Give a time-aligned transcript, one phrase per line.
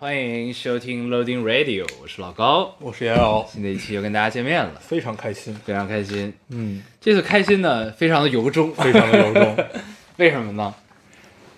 [0.00, 2.74] 欢迎收听 Loading Radio，我是老高。
[2.78, 6.32] 我是严敖，新的一期又跟大家见面了，非常开心，非常开心。
[6.48, 9.56] 嗯，这次开心呢，非常的由衷，非常的由衷，
[10.16, 10.74] 为什么呢？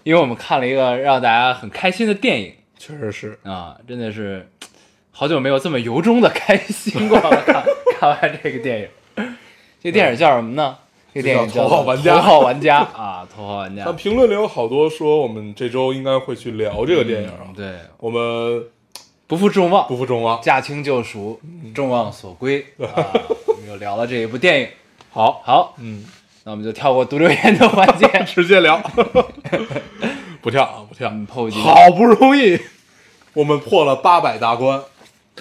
[0.03, 4.49] 因为我们看了一个让大家很开心的电影确实是，啊，真的是
[5.13, 7.45] 好久没有这么由衷的开心过了。
[7.47, 7.65] 看
[8.01, 8.89] 看完这个电影，
[9.81, 10.79] 这个电影叫什么呢？
[11.15, 13.95] 这电影叫叫头号玩家头号玩家啊，头号玩家但。
[13.97, 18.65] 评论里有好多说我们这周应该会去聊这个电影啊，嗯对，我们
[19.27, 20.41] 不负众望，不负众望。
[20.43, 21.41] 驾轻就熟，
[21.75, 23.13] 众望所归 啊！
[23.47, 24.69] 我们又聊了这一部电影。
[25.11, 26.05] 好，好，嗯，
[26.45, 28.07] 那我们就跳过读留言的环节。
[28.25, 28.79] 直接聊，
[30.41, 31.11] 不跳啊，不跳
[31.63, 32.59] 好不容易
[33.35, 34.83] 我们破了八百大关，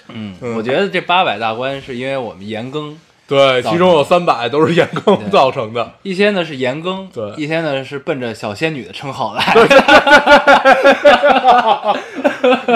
[0.10, 2.98] 嗯，嗯我觉得这八百大关是因为我们严更，
[3.32, 7.32] 对，其中有三百都是眼更造成的，一些呢是严更，对。
[7.38, 9.42] 一些呢是奔着小仙女的称号来。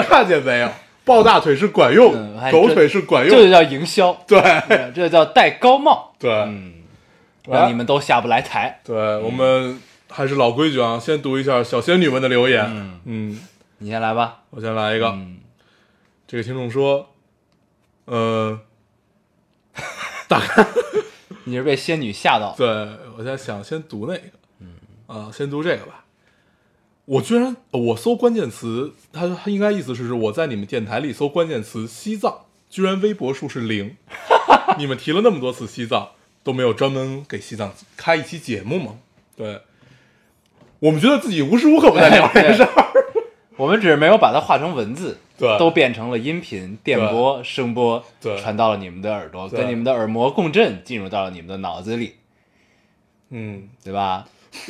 [0.08, 0.70] 看见没有？
[1.04, 3.36] 抱大腿是管用嗯，狗腿是管用。
[3.36, 4.40] 这就，叫营销，对。
[4.66, 6.32] 对这叫戴高帽，对。
[6.32, 6.72] 嗯，
[7.46, 8.80] 让你们都下不来台。
[8.82, 13.00] 对，我们还是老规矩啊，先读一下小仙女们的留言，嗯。
[13.04, 13.38] 嗯，
[13.80, 14.38] 你先来吧。
[14.48, 15.36] 我先来一个，嗯，
[16.26, 17.10] 这个听众说，
[18.06, 18.58] 呃，
[20.28, 20.66] 大概
[21.44, 22.66] 你是被仙女吓到，对
[23.16, 24.22] 我在想先读那个，
[24.60, 24.74] 嗯
[25.06, 26.04] 啊，先读这个吧。
[27.04, 33.96] 我居然我搜关键词，他他应该意思是我在你们电台里搜关键词西藏，居然微博数是零。
[34.76, 36.08] 你们提了那么多次西藏，
[36.42, 38.96] 都没有专门给西藏开一期节目吗？
[39.36, 39.60] 对，
[40.80, 42.92] 我们觉得自己无时无刻不在聊这个事儿。
[43.56, 45.58] 我们只是没有把它画成文字，对。
[45.58, 48.36] 都变成了音频、电波、声波，对。
[48.38, 52.14] 传到了你们的耳朵，跟你们的耳膜共振，进入到了你们的脑子里，
[53.30, 54.26] 嗯，对吧？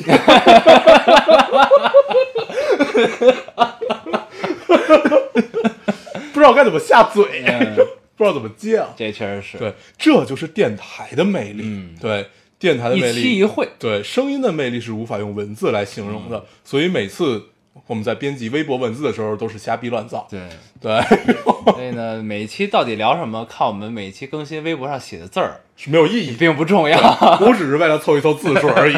[6.33, 7.75] 不知道该怎么下嘴，嗯。
[8.17, 8.89] 不知道怎么接啊。
[8.97, 11.61] 这确实是，对，这就是电台的魅力。
[11.63, 11.95] 嗯。
[12.01, 12.25] 对，
[12.57, 16.43] 电台的魅一期一力，会，对，声音的魅力是无法用文字来形容的。
[16.63, 17.49] 所以每次
[17.85, 20.27] 我们在编辑微博文字的时候，都是瞎逼乱造。
[20.29, 20.41] 对，
[20.81, 20.99] 对，
[21.73, 26.35] 所以呢，每一期到底聊什么，看我们每一期更新微博上写的字儿，是没有意义。
[26.37, 26.97] 并不重要。
[27.41, 28.95] 我只是为了凑一凑字数而已。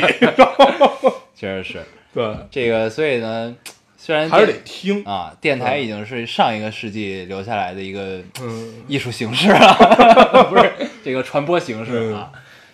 [1.36, 3.56] 确实是 对，这个，所以呢，
[3.98, 5.04] 虽然还是得听。
[5.06, 10.72] 啊，电台已经是上一个世纪留下来的一个嗯，艺术形式了，不是
[11.04, 12.32] 这个传播形式啊。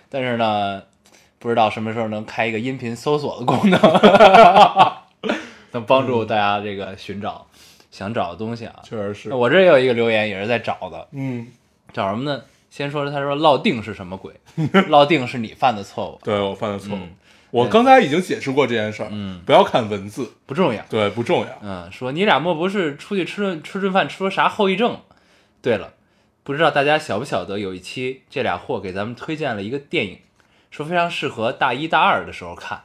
[0.09, 0.81] 但是呢，
[1.37, 3.79] 不知道什么时候能开一个音频搜索的功能，
[5.75, 7.45] 能帮助大家这个寻找
[7.91, 8.79] 想找的东西啊。
[8.83, 9.33] 确实是。
[9.33, 11.47] 我这也有一个留言，也是在找的，嗯，
[11.93, 12.41] 找什么呢？
[12.69, 14.33] 先说他说落定是什么鬼？
[14.89, 17.09] 落定是你犯的错误， 对我犯的错误嗯。
[17.51, 19.07] 我刚才已经解释过这件事儿。
[19.11, 20.83] 嗯不要看文字，不重要。
[20.89, 21.57] 对，不重要。
[21.61, 24.99] 嗯，说你俩莫不是出去吃顿吃顿饭出了啥后遗症？
[25.61, 25.93] 对了，
[26.43, 30.19] 不知道大家晓不晓得，有一期这俩货给咱们推荐了一个电影，
[30.69, 32.83] 说非常适合大一大二的时候看。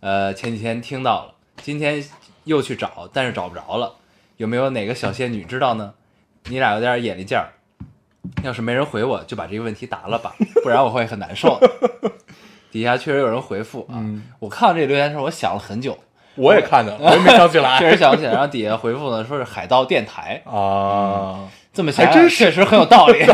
[0.00, 2.04] 呃，前几天听到了，今天
[2.44, 3.94] 又去找，但是找不着了。
[4.36, 5.94] 有没有哪个小仙女知道呢？
[6.48, 7.48] 你俩有点眼力劲儿，
[8.42, 11.70] 要是没人回我，就把这个问题答了吧， 不然我会很难受的。
[12.70, 15.96] 底下确实有人回复啊，嗯我看到这个留言的时候，我想了很久，
[16.34, 17.78] 我也看到了，我也没想起来。
[17.78, 23.24] 确实想不起来，然后底下回复呢说是海盗电台，啊，这么想还真确实很有道理。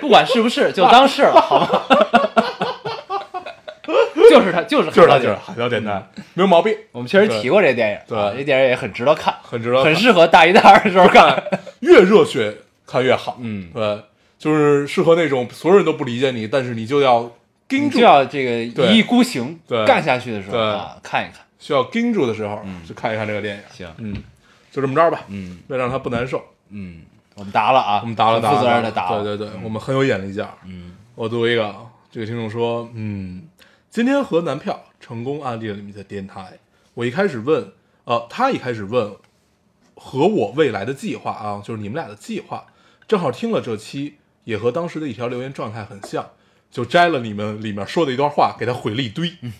[0.00, 1.82] 不管是不是，就当是了，好吗？
[4.38, 5.18] 就是他，就是就是他。
[5.18, 6.02] 就是海盗电台，
[6.34, 11.42] 没有毛病，我们确实提过这电影，对啊这电影也很值得看，很值得看很适合大一、大二的时候看。
[11.80, 12.56] 越热血
[12.86, 13.38] 看越好。
[13.40, 14.02] 嗯，对，
[14.38, 17.30] 就是适合那种所有人都不理解你，但是你就要
[17.68, 21.44] 盯住你就，要这个一意孤行对干下去的时候对啊，看一看。
[21.58, 23.62] 需要盯住的时候，去看一看这个电影。
[23.70, 24.22] 行，嗯，
[24.70, 27.00] 就这么着吧，嗯为了让他不难受，嗯，
[27.36, 29.22] 我们答了啊，我们答了答了，负责任的答了。
[29.22, 30.50] 对对对，我们很有眼力见儿。
[30.66, 31.76] 嗯，我读一个啊，
[32.10, 33.42] 这个听众说，嗯，
[33.94, 36.58] 今天和男票成功安利了你们的电台。
[36.94, 37.70] 我一开始问，
[38.02, 39.14] 呃，他一开始问
[39.94, 42.66] 和我未来的计划啊，就是你们俩的计划，
[43.06, 46.28] 正好听了这期，也和当时的一条留言状态很像，
[46.72, 49.52] 就摘了你们里面说的一段话，给他回了一堆，嗯。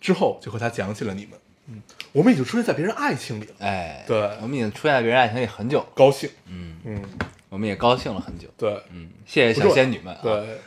[0.00, 1.80] 之后就和他讲起了你们，嗯，
[2.10, 4.18] 我们已经出现在别人爱情里了，哎，对。
[4.42, 5.86] 我们已经出现在别人爱情里很久了。
[5.94, 7.04] 高兴，嗯，嗯，
[7.48, 8.48] 我们也高兴了很久。
[8.56, 10.58] 对嗯，谢谢小仙女们、啊。，对，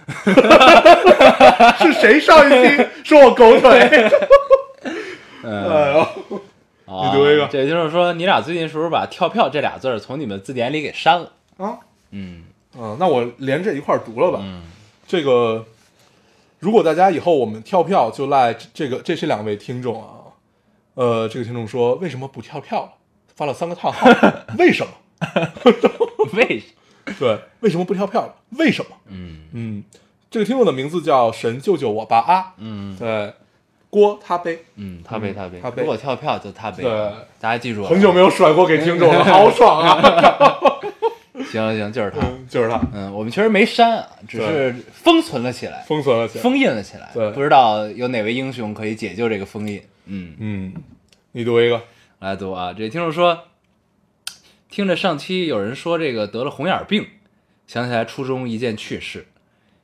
[1.80, 4.10] 是谁上一期说我狗腿？
[5.44, 6.00] 嗯，哎呦，
[6.86, 11.32] 啊你读一个这就是说，你俩最近是不是把“跳票”这俩字儿从你们字典里给删了？
[11.58, 11.78] 啊，
[12.12, 12.44] 嗯
[12.78, 14.40] 嗯，那我连着一块儿读了吧。
[14.42, 14.64] 嗯，
[15.08, 15.66] 这个，
[16.60, 20.10] 如果大家以后我们跳票，就赖这个这是两位听众啊。
[20.96, 22.92] 呃，这个听众说为什么不跳票了？
[23.36, 24.10] 发了三个叹号，
[24.60, 24.92] 为什么？
[26.34, 26.68] 为什
[27.08, 27.14] 么？
[27.20, 28.36] 对，为什么不跳票了？
[28.52, 28.92] 为什么？
[29.08, 29.84] 嗯嗯，
[30.30, 33.34] 这个听众的名字叫神救救我吧啊，嗯对，
[33.90, 36.84] 锅他背，嗯，他背嗯他背他，背如果跳票就他背。
[36.84, 36.92] 对
[37.40, 40.02] 大家记住了，很久没有甩锅给听众了， 好爽啊！
[41.52, 42.18] 行行行，就是他。
[42.22, 46.44] 嗯，就是他嗯，我们确实没删啊，只是封存了起来，封存了起来。
[46.44, 47.10] 封印了起来。
[47.14, 49.82] 对不知道有哪位英雄可以解救这个封印。
[50.06, 50.74] 嗯，嗯，
[51.32, 51.82] 你读一个，
[52.20, 53.38] 来读啊，这听众说，
[54.70, 57.08] 听着上期有人说这个得了红眼病，
[57.66, 59.26] 想起来初中一件趣事。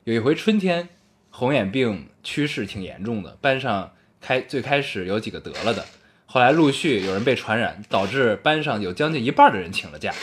[0.04, 0.88] 有一回春天，
[1.28, 3.90] 红眼病趋势挺严重的，班上
[4.20, 5.84] 开最开始有几个得了的，
[6.26, 10.14] 后来陆续有人被传染，导致班上有将近一半的人请了假，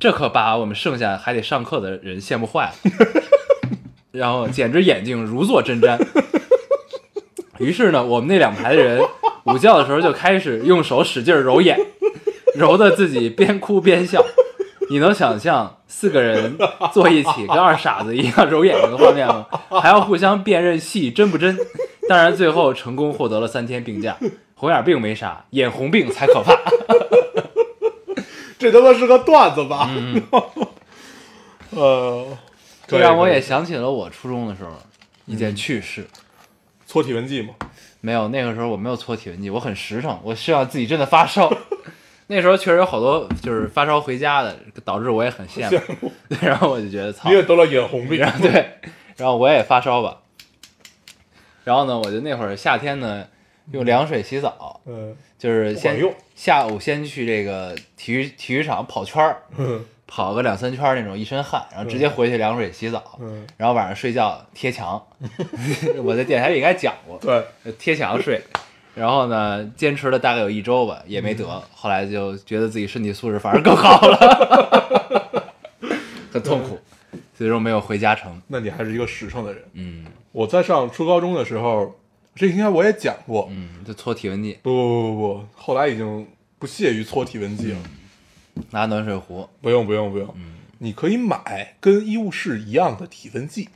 [0.00, 2.74] 这可把我们剩下还得上课的人羡慕坏了，
[4.10, 5.96] 然后简直眼睛如坐针毡。
[7.60, 9.00] 于是呢，我们那两排的人
[9.44, 11.78] 午觉的时候就开始用手使劲揉眼，
[12.54, 14.24] 揉的自己边哭边笑。
[14.90, 16.58] 你能想象四个人
[16.92, 19.46] 坐一起跟二傻子一样揉眼睛的画面吗？
[19.80, 21.56] 还要互相辨认戏真不真？
[22.08, 24.18] 当然，最后成功获得了三天病假。
[24.54, 26.54] 红眼病没啥，眼红病才可怕。
[28.58, 29.88] 这他妈是个段子吧？
[29.90, 30.22] 嗯
[31.70, 32.26] 呃，
[32.86, 34.70] 这让我也想起了我初中的时候
[35.24, 36.06] 一件趣事。
[36.86, 37.54] 搓体温计吗，
[38.02, 41.50] 没有，那个时候我没有搓体温计，我很实诚，我希望自己真的发烧。
[42.34, 44.56] 那时候确实有好多就是发烧回家的，
[44.86, 45.70] 导致我也很羡
[46.00, 46.10] 慕。
[46.30, 48.78] 对， 然后我就觉得操你，也得了眼红病，对，
[49.18, 50.22] 然后我也发烧吧。
[51.64, 53.26] 然后呢，我就那会儿夏天呢，
[53.70, 65.00] 用凉水洗澡，嗯，就是先用下午先去这个体育体育场跑圈儿，嗯跑个两三圈儿那种，一身汗，然后直接回去凉水洗澡，嗯，然后晚上睡觉贴墙。
[66.02, 68.42] 我在电台里应该讲过，对，贴墙睡。
[68.94, 71.44] 然后呢，坚持了大概有一周吧，也没得。
[71.72, 75.42] 后来就觉得自己身体素质反而更好了，
[76.30, 76.78] 很痛苦，
[77.34, 78.40] 最终没有回家成。
[78.48, 79.62] 那你还是一个实诚的人。
[79.72, 80.04] 嗯。
[80.32, 81.94] 我在上初高中的时候，
[82.34, 86.26] 这应该我也讲过，嗯，就搓体温计，不不不不不，后来已经
[86.58, 87.78] 不屑于搓体温计了。
[88.70, 90.54] 拿暖水壶，不用不用不用，嗯。
[90.78, 93.68] 你可以买跟医务室一样的体温计，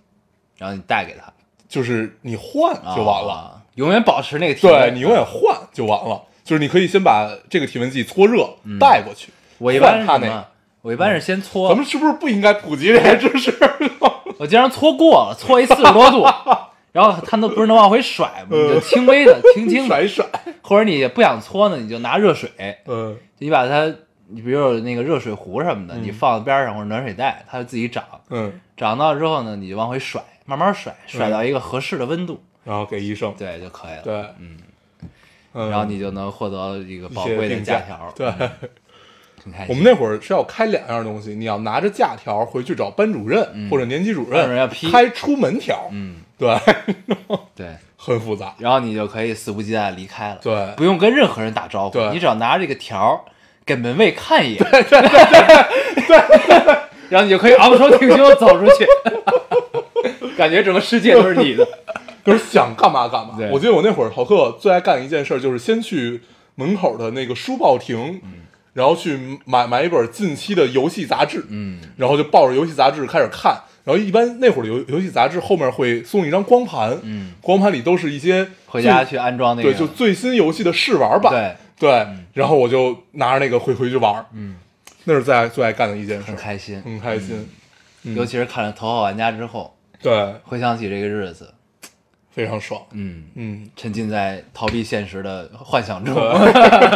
[0.56, 1.32] 然后你带给他，
[1.68, 3.32] 就是你换就完了。
[3.32, 4.78] 啊，永远保持那个体温。
[4.78, 8.46] 对你永远换就完了，就是你可以先把这个体温计搓热
[8.78, 9.32] 带过去。
[9.58, 10.44] 我一般是那什么？
[10.82, 13.52] 我一般是先搓，咱们是不是不应该普及这些知识？
[14.38, 16.24] 我经常搓过了，搓一四十多度，
[16.92, 18.48] 然后它都不是能往回甩吗？
[18.50, 20.24] 你就轻微的、轻轻的，甩一甩，
[20.62, 22.50] 或者你不想搓呢，你就拿热水，
[22.86, 23.86] 嗯你把它，
[24.28, 34.02] 你比如有那个热水壶什么的，你放在边上或者暖水袋，它就自己长，嗯，长到之后呢，你就往回甩，慢慢甩，甩到一个合适的温度，然后给医生，对就可以了。
[34.02, 34.58] 对，嗯，
[35.54, 38.30] 嗯，然后你就能获得一个宝贵的假条，对。
[39.42, 39.66] 挺开心。
[39.68, 44.90] 我们那会儿是要开两样东西，你要拿着假条回去找班主任、或者年级主任任要批。
[44.90, 46.58] 开出门条，嗯，对，
[47.54, 50.74] 对， 很复杂，然后你就可以肆无忌惮地离开了，对。
[50.76, 52.10] 不用跟任何人打招呼，对。
[52.10, 53.24] 你只要拿着这个条
[53.64, 56.76] 给门卫看一眼，对对对对，
[57.08, 58.84] 然后你就可以昂首挺胸走出去，
[60.36, 61.66] 感觉整个世界都是你的。
[62.26, 63.38] 就是想干嘛干嘛。
[63.52, 66.20] 我记得我那会儿逃课最爱干的一件事，就是先去
[66.56, 68.20] 门口的那个书报亭，
[68.74, 73.58] 然后去买买一本近期的游戏杂志，嗯，然后就抱着游戏杂志开始看。
[73.84, 84.56] 然后一般那会儿的游游戏杂志后面会送一张光盘，嗯，光盘里都是一些回家去安装那个，对，就最新游戏的试玩版，对，对，然后我就拿着那个回回去玩，嗯，
[85.04, 87.48] 那是最爱最爱干的一件事很，开心，很开心，
[88.02, 88.16] 嗯。
[88.16, 91.54] 尤其是看了《头号玩家》之后，对，回想起这个日子，
[92.36, 96.14] 非常爽，嗯，嗯，沉浸在逃避现实的幻想中。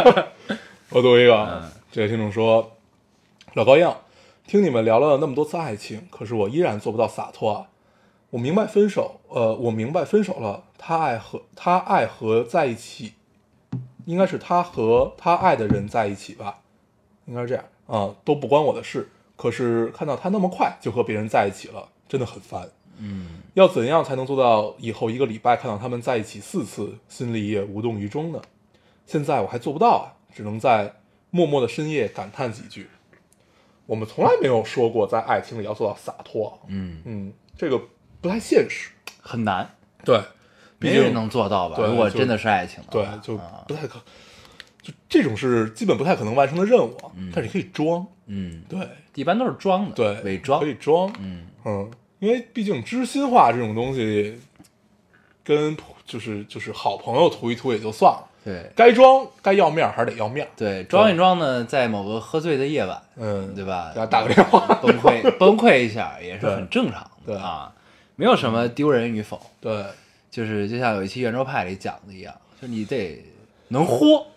[0.91, 2.73] 我读一个，嗯这位听众说，
[3.55, 4.01] 老高样，
[4.45, 7.65] 听你们聊了那么多次爱情，可是我依然做不到洒脱啊。
[8.29, 13.13] 我明白分手，呃，我明白分手了，他爱和他爱和在一起，
[14.05, 16.59] 应该是他和他爱的人在一起吧，
[17.25, 19.09] 应该是这样啊、都不关我的事。
[19.35, 22.69] 可是看到他那么快就和别人在一起了，真的很烦。
[22.99, 28.41] 嗯，要怎样才能做到以后一个礼拜看到他们在一起四次，心里也无动于衷呢？
[29.05, 30.95] 现在我还做不到啊，只能在
[31.29, 32.87] 默默的深夜感叹几句。
[33.85, 36.57] 我们从来没有说过在爱情里要做到洒脱。
[36.67, 37.77] 嗯，嗯，这个
[38.21, 38.91] 不太现实。
[39.23, 39.69] 很难，
[40.03, 40.19] 对，
[40.79, 41.77] 毕竟没人能做到吧？
[41.85, 44.01] 如果真的是爱情的对，就啊不太可，
[44.81, 46.97] 就这种是基本不太可能完成的任务。
[47.31, 48.79] 但是你可以装，嗯，对
[49.13, 51.13] 一般都是装的，对，伪装可，以装。
[51.19, 51.91] 嗯嗯，
[52.21, 54.39] 因为毕竟知心话这种东西，
[55.43, 55.75] 跟
[56.05, 60.49] 就是就是好朋友图一图也就算了，对该装该要面儿还是得要面儿。
[60.55, 64.59] 对，装一装呢，在某个喝醉的夜晚，嗯，对吧打个电话。
[64.83, 67.73] 崩溃 崩溃一下也是很正常对的啊，
[68.15, 69.83] 没有什么丢人与否，对，
[70.29, 73.19] 就是就像有一期圆桌派里讲的一样，就你得
[73.69, 74.27] 能豁，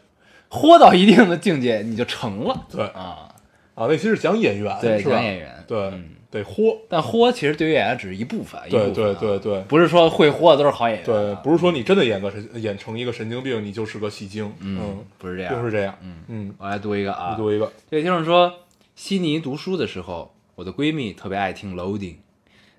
[0.48, 3.28] 豁到一定的境界，你就成了对啊。
[3.74, 6.76] 啊，那期是讲演员，对，讲演员，对，嗯得豁。
[6.88, 14.52] 但豁其实对于演员只是一部分，一对对对对不是说会豁的都是好演员对，啊，不是说你真的演个神演成一个神经病，你就是个戏精。
[14.60, 15.96] 嗯，不是这样，就是这样。
[16.02, 17.72] 嗯嗯，我来读一个啊你，读一个。
[17.90, 18.52] 这位听众说，
[18.94, 22.16] 悉尼读书的时候，我的闺蜜特别爱听 Loading，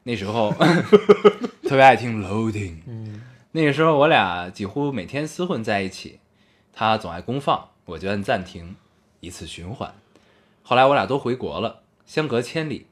[0.04, 0.54] 那时候
[1.64, 3.22] 特别爱听 Loading，嗯
[3.52, 6.20] 那个时候我俩几乎每天厮混在一起，
[6.74, 8.76] 她总爱公放，我就按暂停，
[9.22, 9.94] 一次循环。
[10.62, 12.88] 后来我俩都回国了，相隔千里。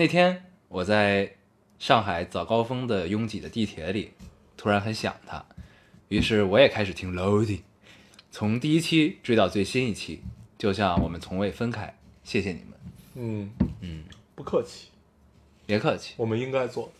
[0.00, 1.30] 那天我在
[1.78, 4.12] 上海早高峰的拥挤的地铁里，
[4.56, 5.44] 突然很想他，
[6.08, 7.60] 于是我也开始听 Loading，
[8.30, 10.22] 从第一期追到最新一期，
[10.56, 11.94] 就像我们从未分开。
[12.24, 12.68] 谢谢你们，
[13.16, 13.50] 嗯
[13.82, 14.04] 嗯，
[14.34, 14.86] 不客气，
[15.66, 16.92] 别客气，我们应该做的。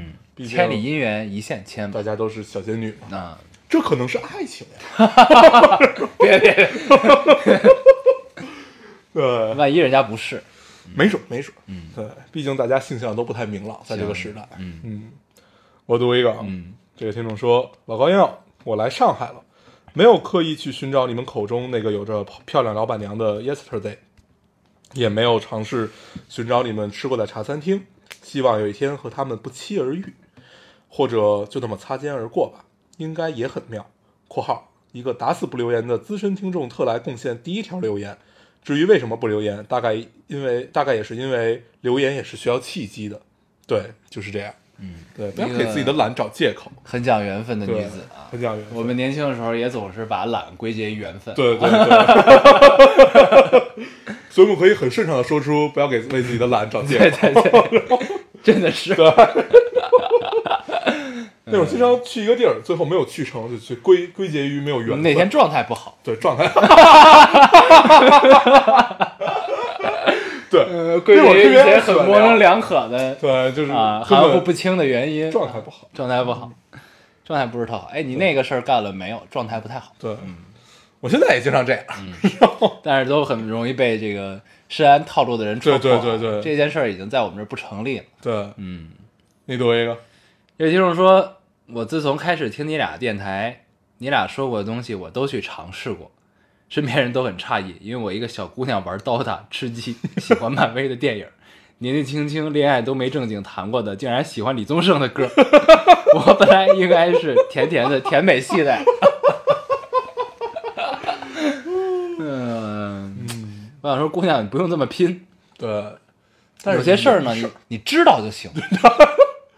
[0.00, 0.14] 嗯，
[0.48, 2.02] 千里姻缘一线牵大。
[2.02, 3.38] 家都是小仙女嘛，那
[3.68, 5.78] 这可能是爱情呀。
[6.18, 6.54] 别 别，
[9.12, 10.42] 对， 万一人家不是，
[10.94, 11.54] 没准没准。
[11.66, 14.48] 嗯对，毕竟大家性向都不太明朗，在这个时代。
[14.58, 15.12] 嗯嗯，
[15.86, 19.42] 我读一个啊，嗯这个听众说：“老高要，我来上海了，
[19.94, 23.98] 没有刻意去寻找你们口中那个有着漂亮老板娘的 Yesterday，
[24.94, 25.90] 也没有尝试
[26.28, 27.86] 寻找你们吃过的茶餐厅，
[28.22, 30.12] 希望有一天和他们不期而遇，
[30.88, 32.64] 或者就那么擦肩而过吧，
[32.96, 33.88] 应该也很妙。
[34.26, 38.18] ”（括号一个打死不留言的资深听众特来贡献第一条留言。
[38.68, 39.94] 至于为什么不留言，大概
[40.26, 43.18] 因为大概也是因为留言也是需要契机的，
[43.66, 44.52] 对，就是这样。
[44.78, 46.70] 嗯，对，不要给自己的懒找借口。
[46.82, 48.28] 很讲缘分的女子啊。
[48.30, 48.76] 很讲缘分。
[48.76, 51.34] 我们年轻的时候也总是把懒归结于缘分。
[51.34, 51.78] 对对对，
[54.28, 57.40] 所以我们可以很顺畅的说出，不要给为自己的懒找借对口。
[57.70, 57.98] 对对，
[58.42, 58.94] 真的是。
[61.50, 65.02] 那种经常去一个地儿，最后没有去成，就去归归结于没有缘分。
[65.02, 66.46] 那天状态不好，对状态，
[70.50, 75.30] 对呃，归结于一些很模棱两可的对，就是啊含糊不清的原因。
[75.30, 75.88] 状态不好。
[75.94, 76.50] 状态不好，
[77.24, 77.90] 状态不是特好。
[77.92, 79.22] 哎，你那个事儿干了没有？
[79.30, 80.36] 状态不太好，对，嗯
[81.00, 81.84] 我现在也经常这样。
[82.82, 86.00] 但是都很容易被这个深谙套路的人戳破啊。
[86.02, 88.04] 对对对对这件事儿已经在我们这儿不成立了。
[88.20, 88.88] 对，嗯，
[89.44, 89.96] 你读一个。
[90.56, 91.36] 有听众说，
[91.74, 93.64] 我自从开始听你俩电台，
[93.98, 96.10] 你俩说过的东西我都去尝试过，
[96.70, 101.26] 身边人都很诧异，因为我一个小姑娘玩 DOTA 吃鸡，喜欢漫威的电影，
[101.78, 105.28] 年纪轻轻恋爱都没正经谈过的，竟然喜欢李宗盛的歌。
[106.14, 108.74] 我本来应该是甜甜的甜美系的。
[112.18, 115.26] 嗯，我想说，姑娘，你不用这么拼，
[115.58, 115.68] 对，
[116.62, 118.50] 但是有些事儿呢，你你知道就行，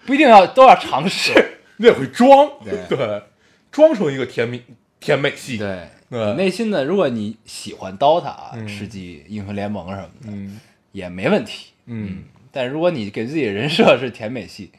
[0.05, 1.59] 不一定要都要尝试。
[1.81, 3.23] 你得会装，对 对，
[3.73, 4.63] 装成一个甜蜜
[5.01, 10.61] 甜美系。，对，对你内心的，如果你喜欢 DOTA 啊、嗯吃鸡、英雄联盟什么的，嗯
[10.93, 11.69] 也没问题。
[11.87, 14.71] 嗯，但如果你给自己人设是甜美系，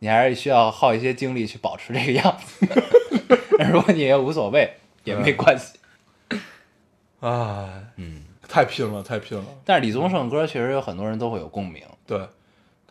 [0.00, 2.66] 你还是需要耗一些精力去保持这个样子。
[3.56, 5.78] 但如果你也无所谓，也没关系。
[7.20, 9.44] 啊，嗯，太拼了，太拼了。
[9.64, 11.84] 但是李宗盛歌确实有很多人都会有共鸣。
[12.06, 12.18] 对，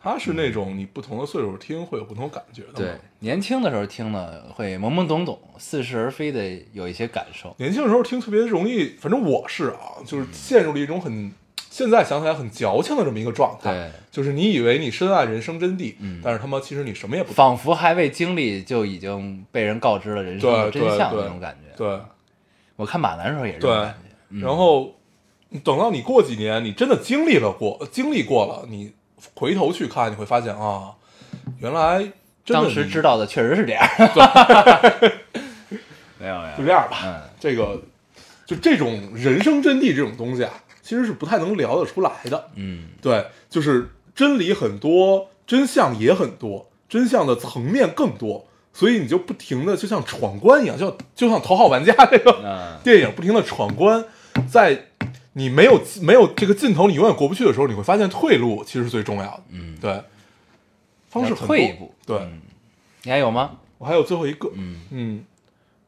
[0.02, 2.72] 他是那种你不同的岁数听会有不同感觉的。
[2.74, 7.54] 对，年轻的时候听呢，会懵懵懂懂、似是而非的有一些感受。
[7.58, 11.30] 年轻的时候听特别容易，反正我是啊，就是陷入了一种很，
[11.68, 13.72] 现在想起来很矫情的这么一个状态。
[13.72, 17.34] 对，就是你以为你深谙人生真谛，嗯但是他妈其实你什么也不懂。
[17.34, 21.76] 仿佛还未经历，就已经被人告知了人生的真相对那种感觉。
[21.76, 22.00] 对，
[22.76, 24.16] 我看马南的时候也是这种对感觉。
[24.30, 24.94] 嗯然后
[25.64, 28.92] 等到你过几年，你真的经历了过，经历过了，你
[29.34, 30.92] 回头去看，你会发现啊，
[31.60, 31.98] 原来
[32.44, 33.86] 真的当时知道的确实是这样。
[36.18, 36.98] 没有没有， 就这样吧。
[37.04, 37.80] 嗯，这个
[38.46, 42.48] 就这种人生真谛这种东西啊，其实是不太能聊得出来的。
[42.56, 54.04] 嗯，对，就是真理很多，真相也很多，真相的层面更多，所以你就不停的就像闯关一样，就就像《头号玩家》这个嗯电影不停的闯关，
[54.48, 54.88] 在
[55.34, 59.42] 你没有没有这个尽头，你永远过不去的时候，你会发现退路其实是最重要的。
[59.50, 60.02] 嗯，对，
[61.08, 61.94] 方式要很多退一步。
[62.04, 62.40] 对，嗯
[63.02, 63.58] 你还有吗？
[63.78, 65.24] 我还有最后一个，嗯嗯，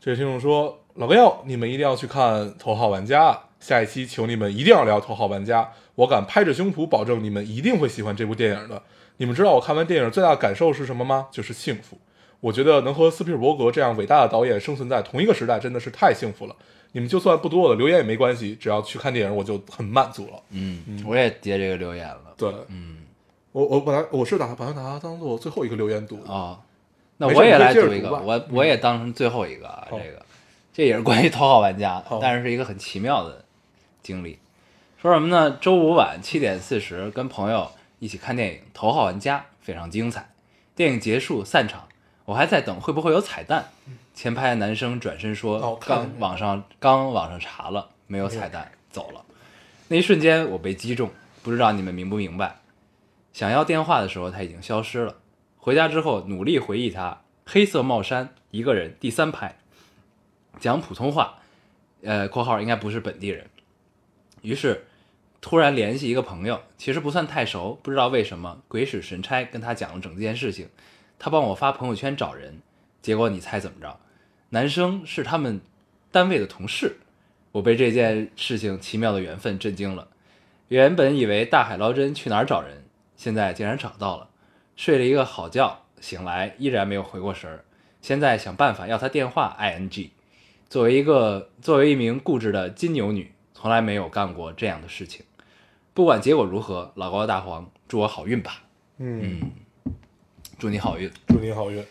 [0.00, 5.62] 这位听众说，老朋友你们一定要去看《头号玩家》，下一期求你们一定要聊《头号玩家》，
[5.96, 8.82] 我敢拍着胸脯保证你们一定会喜欢这部电影的。
[9.18, 11.26] 你们知道我看完电影最大的感受是什么吗？
[11.30, 11.98] 就是幸福。
[12.40, 16.56] 我觉得能和斯皮尔伯格这样伟大的导演生存在同一个时代，真的是太幸福了。
[16.92, 20.42] 你们就算不读我的留言也没关系，只要去看电影，我就很满足了。
[20.50, 22.34] 嗯，我也接这个留言了。
[22.36, 22.98] 对，嗯，
[23.52, 26.28] 我我本来我是打把它把它当做最后一个留言读啊。
[26.28, 26.60] 哦，
[27.16, 30.24] 那我也来读一个，吧我我也当成最后一个啊，好这个
[30.72, 33.44] 这也是关于头号玩家，但是是一个很奇妙的
[34.02, 34.38] 经历。
[35.00, 35.58] 说什么呢？
[35.60, 40.30] 周五晚七点四十，跟朋友一起看电影《头号玩家》，非常精彩。
[40.76, 41.88] 电影结束散场，
[42.24, 43.70] 我还在等会不会有彩蛋。
[44.14, 49.24] 前排的男生转身说：“哦刚网上刚网上查了，没有彩蛋，走了。”
[49.88, 51.10] 那一瞬间我被击中，
[51.42, 52.60] 不知道你们明不明白？
[53.32, 55.16] 想要电话的时候，他已经消失了。
[55.56, 59.56] 回家之后努力回忆他，黑色帽衫，一个人，第三排，
[60.60, 61.38] 讲普通话，
[62.02, 63.48] 呃（括号应该不是本地人）。
[64.42, 64.86] 于是
[65.40, 70.68] 突然联系一个朋友，其实不算太熟，不知道为什么鬼使神差跟他讲了整件事情。
[71.18, 72.60] 他帮我发朋友圈找人，
[73.00, 73.98] 结果你猜怎么着？
[74.54, 75.62] 男生是他们
[76.10, 76.98] 单位的同事。
[77.52, 80.08] 我被这件事情奇妙的缘分震惊了。
[80.68, 82.84] 原本以为大海捞针去哪儿找人，
[83.16, 84.28] 现在竟然找到了。
[84.76, 87.64] 睡了一个好觉，醒来依然没有回过神儿。
[88.02, 89.56] 现在想办法要他电话。
[89.58, 90.10] ing，
[90.68, 95.24] 作为一个作为一名固执的金牛女，从来没有干过这样的事情。
[95.94, 98.62] 不管结果如何，老高大黄，祝我好运吧，
[98.98, 99.50] 嗯，
[100.58, 101.10] 祝你好运。
[101.28, 101.82] 祝你好运。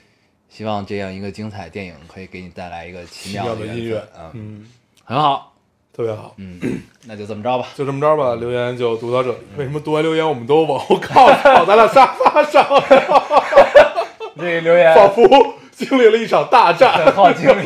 [0.53, 4.69] 希望这样一个精彩电影可以给你带来一个奇奇妙的音乐分，啊，嗯，
[5.05, 5.53] 很好，
[5.93, 6.33] 特别好。
[6.35, 6.59] 嗯，
[7.05, 7.69] 那就这么着吧。
[7.73, 9.37] 就这么着吧，留言就读到这里。
[9.55, 12.67] 为什么读完留言我们都往 后靠，靠在了沙发上，
[14.37, 15.23] 这个留言仿佛
[15.71, 17.05] 经历了一场大战？
[17.05, 17.65] 很好经历，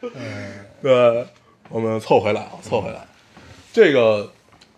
[0.80, 1.26] 对，
[1.68, 3.06] 我们凑回来啊，凑回来。
[3.70, 4.24] 这个《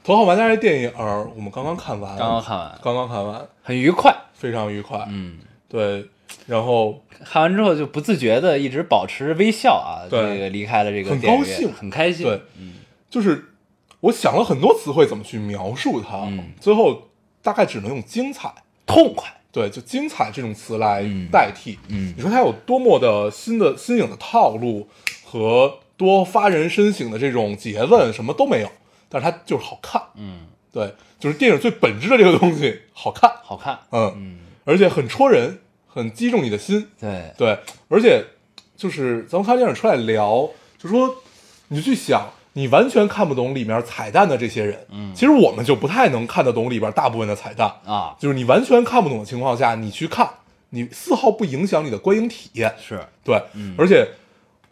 [0.05, 4.13] 头号玩家》这电影儿我们刚刚看完，刚刚看完，刚刚看完，很愉快。
[4.35, 5.07] 非常愉快。
[5.09, 6.05] 嗯，对，
[6.47, 12.27] 然后看完之后就不自觉的一直保持微笑啊，对这个离开了这个很高兴很开心。
[12.27, 12.41] 对，
[13.11, 13.55] 就是
[14.01, 17.11] 我想了很多词汇怎么去描述它，嗯最后
[17.43, 18.53] 大概只能用精彩。
[18.85, 19.33] 痛快。
[19.53, 21.79] 对，就精彩这种词来嗯代替。
[21.89, 24.89] 嗯你说它有多么的新的新颖的套路
[25.25, 28.71] 和多发人深省的这种诘问，什么都没有，
[29.11, 30.03] 但是它就是好看。
[30.17, 33.31] 嗯，对，就是电影最本质的这个东西，好看。
[33.43, 33.79] 好看。
[33.91, 35.59] 嗯，嗯，而且很戳人，
[35.93, 36.89] 很击中你的心。
[36.99, 38.25] 对，对，而且
[38.77, 41.15] 就是咱们看电影出来聊，就说
[41.69, 47.71] 你就去想，你完全看不懂里面彩蛋的这些人，嗯其实我们就不太能看得懂里边大部分的彩蛋。
[47.85, 50.29] 啊，就是你完全看不懂的情况下，你去看，
[50.71, 52.75] 你丝毫不影响你的观影体验。
[52.81, 54.09] 是，对，嗯而且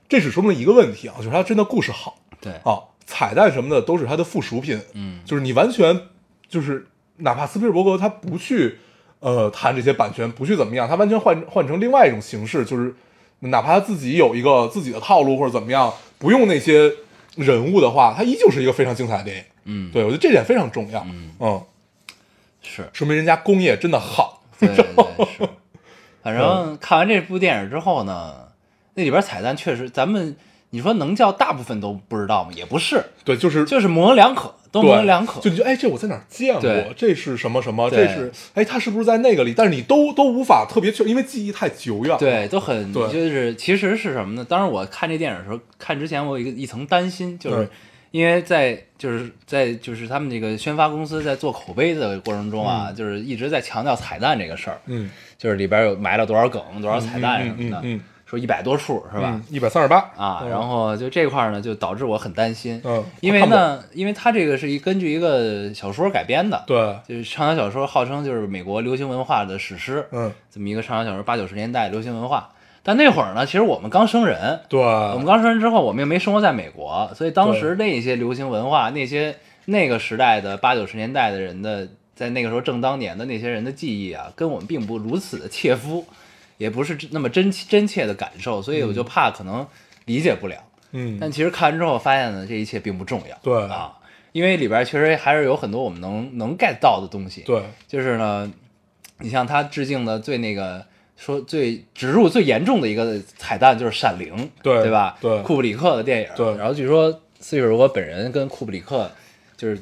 [0.09, 4.81] 这只说明了一个问题啊，就是它真的故事好对，啊，彩蛋什么的都是它的附属品。
[4.95, 6.01] 嗯，就是你完全
[6.49, 6.87] 就是
[7.19, 8.79] 哪怕斯皮尔伯格他不去
[9.21, 12.95] 呃谈这些版权，不去怎么样，他完全换换成另外一种形式，就是
[13.41, 16.93] 哪怕他自己有一个自己的套路或者怎么样，不用那些
[17.37, 19.45] 人物的话，他依旧是一个非常精彩的电影。
[19.65, 21.01] 嗯，对我觉得这点非常重要。
[21.09, 21.63] 嗯嗯，
[22.63, 24.43] 是，说明人家工业真的好。
[24.59, 25.49] 对对对 是。
[26.23, 28.49] 反正看完这部电影之后呢，
[28.95, 30.37] 那里边彩蛋确实，咱们
[30.71, 32.51] 你说能叫大部分都不知道吗？
[32.55, 35.41] 也不是，对，就是就是模棱两可，都模棱两可。
[35.41, 36.71] 就你觉得哎，这我在哪儿见过？
[36.97, 37.91] 这是什么什么？
[37.91, 39.53] 这是哎，他是不是在那个里？
[39.53, 42.19] 但是你都都无法特别确，因为记忆太久远了。
[42.19, 44.47] 对，都很对就是其实是什么呢？
[44.49, 47.71] 当时我看这电影的时候，看之前我有一个一层担心，就是嗯
[48.13, 59.41] 因为在就是在就是他们这个宣发公司在做口碑的过程中啊，就是一直在强调彩蛋这个事儿，嗯，就是里边有埋了多少梗、多少彩蛋什么的，嗯嗯嗯说一百多处是吧？
[59.51, 72.51] 一百三十八啊，然后就这块儿呢，就导致我很担心，嗯因为呢，因为它这个是一根据一个小说改编的，，对，就是畅销小说，号称就是美国流行文化的史诗，嗯，这么一个畅销小说，八九十年代流行文化。
[72.85, 86.07] 但那会儿呢，其实我们刚生人，对，我们刚生人之后，我们又没生活在美国，所以当时那些流行文化，那些那个时代的八九十年代的人的，在那个时候正当年的那些人的记忆啊，跟我们并不如此的切肤，
[86.61, 89.67] 也不是那么真真切的感受，所以我就怕可能
[90.05, 90.63] 理解不了。
[90.93, 93.39] 嗯，但其实看完之后发现呢，这一切并不重要。
[93.43, 93.97] 对啊，
[94.33, 98.53] 因为里边确实还是有很多我们能能 get 到的东西。，对，就是呢，
[99.21, 100.85] 你像他致敬的最那个
[101.17, 105.17] 说最植入最严重的一个彩蛋就是《闪灵》，对对吧？
[105.19, 106.29] 对库布里克的电影。
[106.37, 109.11] 对然后据说斯皮尔伯格本人跟库布里克，
[109.57, 109.81] 就是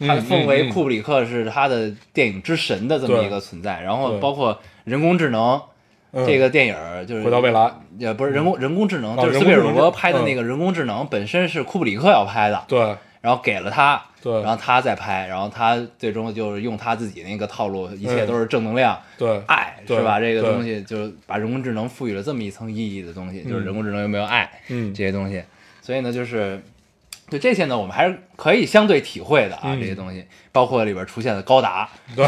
[0.00, 5.62] 他嗯奉为库布里克是他的电影之神的这么一个存在，然后包括人工智能。
[6.16, 6.26] 嗯。
[6.26, 6.74] 这个电影
[7.06, 12.96] 就是回到未来，也不是人工人工智能，啊就是斯皮尔伯格拍的那嗯个人工智能本身是库布里克要拍的，对。
[13.22, 14.32] 然后给了他，对。
[14.40, 18.26] 然后他再拍，然后他最终就是用他自己那个套路，一切嗯。
[18.26, 20.20] 都是正能量、对爱，对是吧？
[20.20, 24.94] 这个东西就是把人工智能赋予了这么一层意义的东西，就是人工智能有没有爱嗯。
[24.94, 25.42] 这些东西。
[25.82, 26.62] 所以呢，就是
[27.28, 29.80] 就这些呢，我们还是可以相对体会的啊，嗯。
[29.80, 32.24] 这些东西，包括里边出现的高达，对。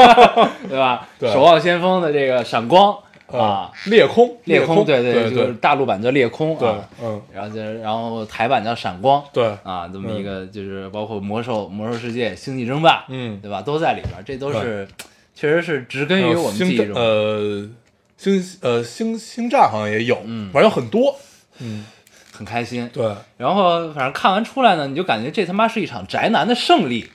[0.70, 1.06] 对吧？
[1.18, 1.30] 对。
[1.30, 2.96] 守望先锋的这个闪光
[3.38, 13.62] 啊，，裂空裂空，对对就是大陆版叫裂空对啊，，嗯，然后就然后台版叫闪光，对，啊，这么一个就是包括魔兽、魔兽世界、星际争霸，嗯，对吧？
[13.62, 14.88] 都在里边，这都是
[15.34, 16.94] 确实是植根于我们记忆中。
[16.94, 17.68] 呃
[18.16, 20.50] 星呃星星战好像也有，嗯。
[20.52, 21.16] 反正有很多，
[21.58, 21.86] 嗯，
[22.32, 22.90] 很开心。
[22.92, 27.08] 对，然后反正看完出来呢，你就感觉这他妈是一场宅男的胜利，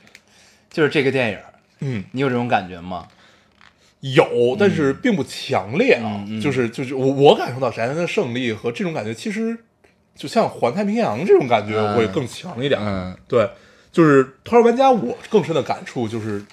[0.72, 1.38] 就是这个电影，
[1.82, 3.08] 嗯，你有这种感觉吗？
[4.14, 9.58] 有，但是并不强烈啊，就是就是我我感受到宅男的胜利和这种感觉，其实
[10.16, 11.98] 就像环太平洋这种感觉嗯。
[11.98, 13.18] 会更强一点，嗯。
[13.28, 13.50] 对，
[13.92, 16.46] 就是《头号玩家》，我更深的感触就是，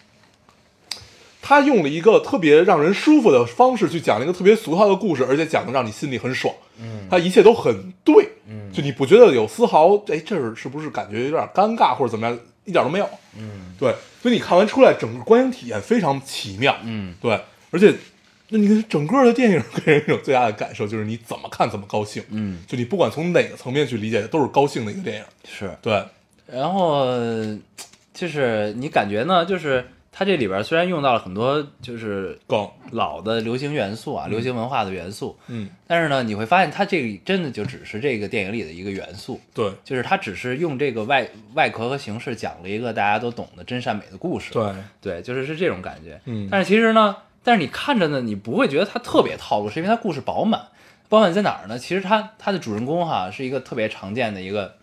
[1.43, 6.55] 他用了一个特别让人舒服的方式去讲了一个特别俗套的故事，而且讲的让你心里很爽。
[6.81, 7.07] 嗯。
[7.11, 8.73] 他一切都很对，嗯。
[8.73, 13.07] 就你不觉得有丝毫哎这儿是不是感觉有点尴尬或者怎么样，一点都没有。
[13.37, 13.75] 嗯。
[13.79, 16.77] 对，所以你看完出来，整个观影体验非常奇妙。
[16.85, 17.41] 嗯对，
[17.73, 17.93] 而且
[18.51, 25.25] 那你整个的电影给人一种最大的感受就是你怎么看怎么高兴，嗯，就你不管从哪个层面去理解，都是高兴的一个电影。
[25.45, 25.77] 是。
[25.83, 26.05] 对，
[26.47, 27.07] 然后
[28.15, 44.53] 就是你感觉呢，就是它这里边虽然用到了很多就是更老的流行元素啊，流行文化的元素，嗯，但是呢，你会发现它这个真的就只是这个电影里的一个元素，对就是它只是用这个外外壳和形式讲了一个大家都懂的真善美的故事。
[44.53, 46.21] 对，对，就是是这种感觉。
[46.27, 50.61] 嗯但是其实呢，但是你看着呢，你不会觉得它特别套路，是因为它故事饱满。
[51.09, 51.79] 饱满在哪儿呢？
[51.79, 54.77] 其实它它的主人公哈是一个特别常见的一个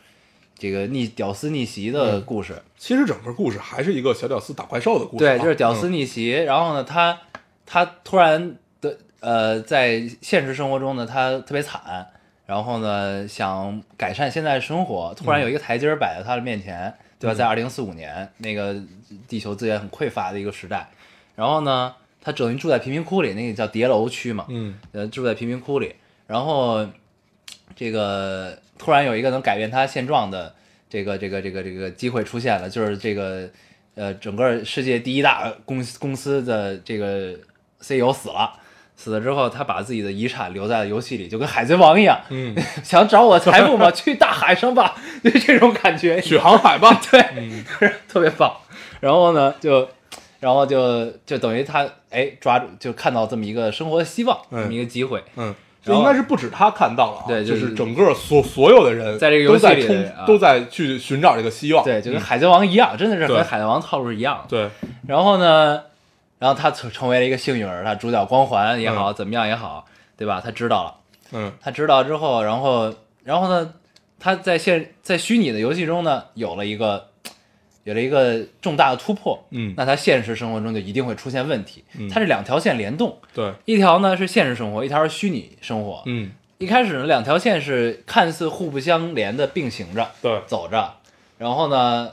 [0.59, 2.61] 这个逆屌丝逆袭的故事。
[2.77, 5.37] 其实整个故事还是一个小屌丝打怪兽的故事啊。
[5.37, 6.31] 对，就是屌丝嗯逆袭。
[6.31, 7.17] 然后呢，他
[7.65, 12.05] 他突然的呃，在现实生活中呢，他特别惨，
[12.45, 17.33] 然后呢，想改善现在的生活，突然有一个台阶儿摆在他的面前，对吧？
[17.33, 18.75] 在二零四五年那个
[19.27, 20.89] 地球资源很匮乏的一个时代，
[21.35, 25.93] 然后呢，他等于住在贫民窟里，那个叫叠楼区嘛，嗯呃，住在贫民窟里，
[26.27, 26.87] 然后
[27.75, 30.55] 这个突然有一个能改变他现状的
[30.89, 33.47] 这个这个这个这个机会出现了，就是这个
[33.95, 37.37] 呃，整个世界第一大公公司的这个
[37.81, 38.53] CEO 死了，
[38.95, 43.91] 死了之后，他把自己的遗产留在了游戏里，就跟海贼王一样，嗯， 想找我财富吗？
[43.93, 46.99] 去大海上吧， 就这种感觉，去航海吧。
[47.11, 47.63] 对，嗯。
[48.07, 48.55] 特别棒。
[49.01, 49.87] 然后呢，就，
[50.39, 54.63] 然后就就等于他哎抓住，就看到这么一个生活的希望，嗯。
[54.63, 55.23] 这么一个机会。
[55.35, 55.53] 嗯，
[55.89, 61.83] 这应该是不止他看到了啊，对就是就是整个所所有的人在这个游戏都在冲里都在去寻找这个希望。
[61.83, 64.43] 对，就跟嗯海贼王一样，真的是对跟海贼王套路是一样的。
[64.47, 64.69] 对，
[65.07, 65.81] 然后呢，
[66.37, 70.41] 然后他成成为了一个幸运儿，他主角光环也好，嗯怎么样也好，对吧？
[70.43, 70.95] 他知道了，
[71.33, 73.73] 嗯他知道之后，然后，然后呢，
[74.19, 77.08] 他在现在虚拟的游戏中呢，有了一个
[77.83, 79.73] 有了一个重大的突破，嗯。
[79.77, 81.83] 那他现实生活中就一定会出现问题。
[81.97, 82.09] 嗯。
[82.09, 86.03] 它是两条线联动，对，一条呢是现实生活，一条是虚拟生活。
[86.05, 86.31] 嗯。
[86.57, 90.95] 一开始呢，两条线是看似互不相连的并行着对，走着，
[91.37, 92.11] 然后呢，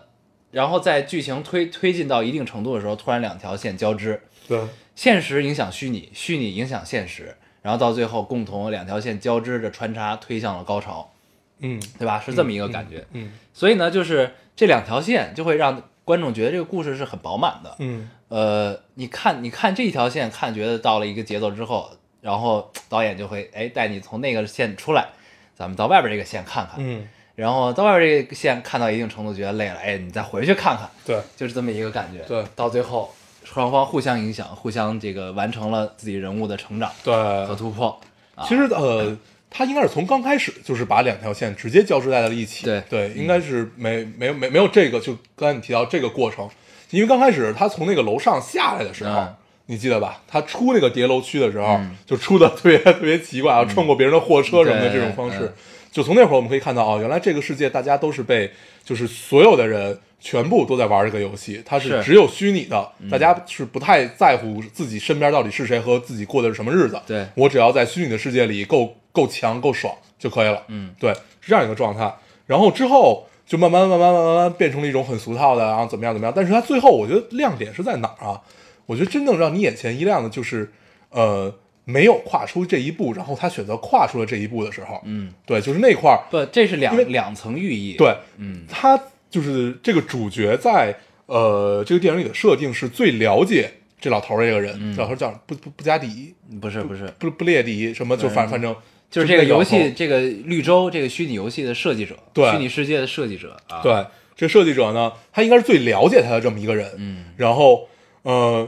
[0.52, 4.60] 然后在剧情推推进到一定程度的时候，突然两条线交织，对，
[4.94, 11.10] 现实影响虚拟，虚拟影响现实，然后到最后共同两条线交织着穿插，推向了高潮，
[11.58, 11.82] 嗯。
[11.98, 12.22] 对吧？
[12.24, 13.04] 是这么一个感觉。
[13.14, 13.32] 嗯。
[13.52, 17.76] 所以呢，就是这两条线就会让观众觉得这个故事是很饱满的。
[17.78, 21.88] 嗯呃，你看，你看这一条线，看觉得到了一个节奏之后，
[22.20, 25.06] 然后导演就会哎带你从那个线出来，
[25.54, 32.24] 咱们到外边这个线看看，嗯，然后到外边这个线看到一定程度觉得累了，哎，你再回去看看，对，就是这么一个感觉。
[32.24, 33.14] 对到最后
[33.44, 37.54] 双方互相影响，互相这个完成了自己人物的成长和。
[37.54, 38.00] 突破。
[38.42, 39.16] 其实呃，
[39.56, 42.66] 他应该是从刚开始就是把两条线直接交织在了一起。
[42.66, 46.48] 对对，应该是没没有没没有这个，就刚才你提到这个过程，
[46.90, 49.12] 因为刚开始他从那个楼上下来的时候。
[49.12, 49.34] 嗯
[49.68, 50.22] 你记得吧？
[50.28, 55.38] 他出那个叠楼区的时候，嗯就出的特别特别奇怪啊，穿过别人的货车什么的这种方式。
[55.40, 55.52] 嗯
[55.90, 58.48] 就从那会儿我们可以看到啊，原来这个世界大家都是被，
[58.84, 67.00] 就是所有的人全部都在玩这个游戏，它是只有虚拟的，大家是不太在乎自己身边到底是谁和自己过的是什么日子。
[67.06, 70.62] 对我只要在虚拟的世界里够够强够爽就可以了。
[70.68, 72.12] 嗯，对，是这样一个状态。
[72.46, 76.32] 然后之后就慢慢慢慢慢慢慢变成了一种很俗套的，然后怎么样怎么样。
[76.34, 78.40] 但是它最后我觉得亮点是在哪儿啊？
[78.86, 80.72] 我觉得真正让你眼前一亮的就是，
[81.10, 81.52] 呃，
[81.84, 88.96] 没有跨出这一步，然后他选择跨出了这一步的时候，嗯，对，就是那块儿，不，这是两两层寓意。，对，嗯他
[89.36, 90.96] 就是这个主角在
[91.26, 93.70] 呃这个电影里的设定是最了解
[94.00, 98.74] 这老头儿这个人，这老头儿叫不不不加迪，不是不是，布布列迪什么，就反反正
[99.10, 106.90] 就是这个游戏，这个绿洲这个虚拟游戏的设计者，对虚拟世界的设计者啊，，对，这设计者呢，他应该是最了解他的这么一个人。
[106.96, 107.88] 嗯，然后
[108.22, 108.66] 呃，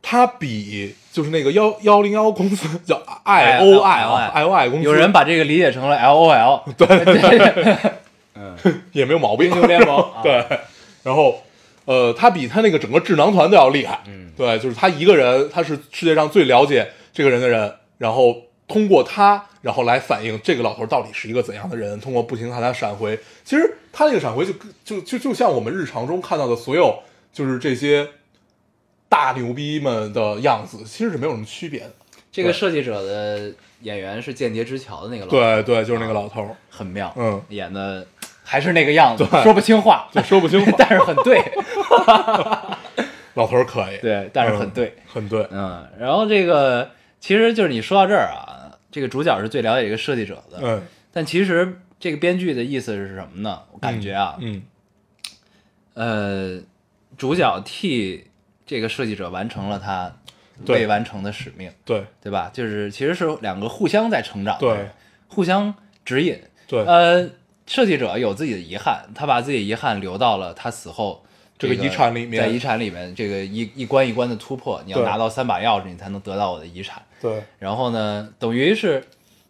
[0.00, 7.76] 他比就是那个幺幺零幺公司叫 I O I 啊 I O I 公司，有人把这个理解成了 L O L，对对，
[8.92, 10.44] 也没有毛病英，雄联盟啊对，
[11.02, 11.42] 然后
[11.84, 14.00] 呃，他比他那个整个智囊团都要厉害。
[14.06, 21.98] 嗯，对，就是他一个人，他是世界上最了解这个人的人，然后通过他，然后来反映这个老头到底是一个怎样的人。
[22.00, 24.52] 通过不停看他闪回，其实他那个闪回就
[24.84, 26.98] 就就就像我们日常中看到的所有，
[27.32, 28.08] 就是这些
[29.08, 31.92] 大牛逼们的样子，其实是没有什么区别的。
[32.32, 38.06] 这个设计者的演员是《间谍之桥》的那个老头，，对对，就是那个老头儿，很妙，嗯，演的
[38.48, 40.72] 还是那个样子，说不清话， 就说不清话。
[40.78, 41.42] 但是很对，
[43.34, 50.82] 老头儿可以，对，但是很嗯对，很对，嗯，然后这个其实就是你说到这儿啊，这个主角是最了解这个设计者的，嗯，
[51.12, 53.60] 但其实这个编剧的意思是什么呢？
[53.72, 54.62] 我感觉啊，嗯
[55.94, 56.60] 呃，
[57.16, 58.28] 主角替
[58.64, 60.14] 这个设计者完成了他
[60.68, 62.04] 未完成的使命，对。
[62.22, 62.50] 对吧？
[62.52, 64.88] 就是其实是两个互相在成长对，
[65.28, 66.40] 互相指引。
[66.68, 67.28] 对，呃，
[67.66, 71.22] 设计者有自己的遗憾，他把自己的遗憾留到了他死后。
[71.58, 77.02] 这个遗产里面在遗产里面，这个一一关一关的突破，你要拿到三把钥匙，你才能得到我的遗产。
[77.18, 79.02] 对然后呢，等于是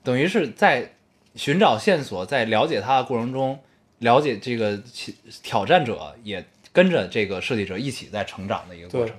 [0.04, 0.92] 等于是在
[1.34, 3.58] 寻找线索，在了解他的过程中，
[3.98, 4.80] 了解这个
[5.42, 9.16] 挑战者也跟着这个设计者一起在成长的一个过程。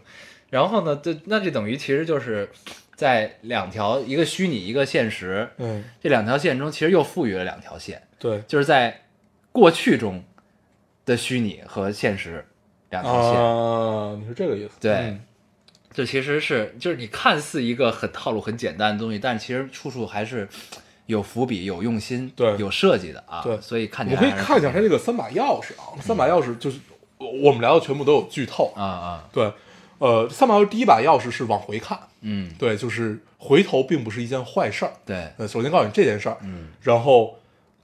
[0.50, 2.50] 然后呢，这那就等于其实就是
[2.98, 9.04] 在两条一个虚拟一个现实嗯这两条线中，其实又赋予了两条线，对就是在
[9.52, 10.24] 过去中
[11.06, 12.44] 的虚拟和现实
[12.90, 13.40] 两条线。
[13.40, 14.74] 啊，你是这个意思？
[14.82, 15.22] 对嗯
[15.94, 20.48] 这其实是就是你看似一个很套路、很简单的东西，但其实处处还是
[21.08, 23.42] 有伏笔、有用心、对有设计的啊。
[23.44, 26.80] 对所以看我们可以起来还是看一下它这个三把钥匙啊，三把钥匙就是
[27.18, 28.72] 我们聊的全部都有剧透。
[28.76, 29.52] 啊啊，对，
[30.00, 34.92] 呃，三把钥匙第一把钥匙是往回看，嗯，对，就是回头并不是一件坏事儿。
[35.06, 37.36] 对，呃，首先告诉你这件事儿，嗯，然后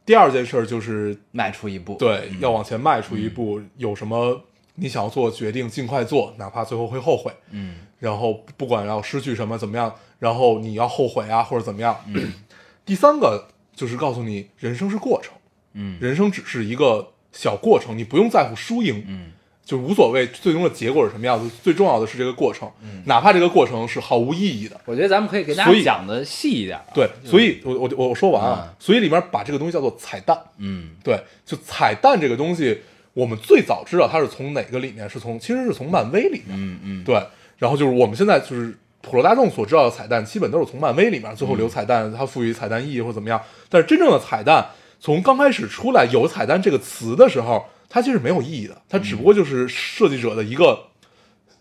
[0.06, 4.42] 第二件事儿就是迈出一步，对，要往前迈出一步，有什么
[4.76, 7.32] 你想要做的决定，尽快做，哪怕最后会后悔。
[7.52, 7.76] 嗯。
[8.00, 11.98] 然后不管要失去什么怎么样，然后你要后悔啊或者怎么样。
[12.84, 15.34] 第三个就是告诉你，人生是过程，
[15.72, 15.98] 嗯。
[16.02, 19.32] 人生只是一个小过程，你不用在乎输赢，嗯
[19.66, 22.70] 就无所谓最终的结果是什么样子，最重要的是这个过程，
[23.06, 24.80] 哪怕这个过程是毫无意义的。
[24.86, 26.84] 我觉得咱们可以给大家讲的细一点啊。
[26.94, 30.38] 对，所以我我我我说完啊嗯，所以里面把这个东西叫做彩蛋。
[30.58, 32.82] 嗯对，就彩蛋这个东西，
[33.14, 36.50] 我们最早知道它是从哪个里面，是从其实是从漫威里面。
[36.50, 37.16] 嗯嗯，对，
[37.58, 43.42] 然后就是我们现在就是普罗大众所知道的彩蛋，基本都是从漫威里面最后留彩蛋，它赋予彩蛋意义或者怎么样。
[43.70, 44.66] 但是真正的彩蛋，
[45.04, 50.80] 从刚开始出来有彩蛋这个词的时候，它其实没有意义的，它只不过就是设计者的一个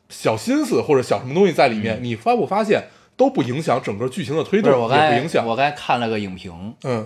[0.09, 1.99] 小心思或者小什么东西在里面。
[2.01, 2.85] 你发不发现
[3.17, 5.45] 都不影响整个剧情的推动，我刚才也不影响。
[5.45, 7.05] 我刚才看了个影评，嗯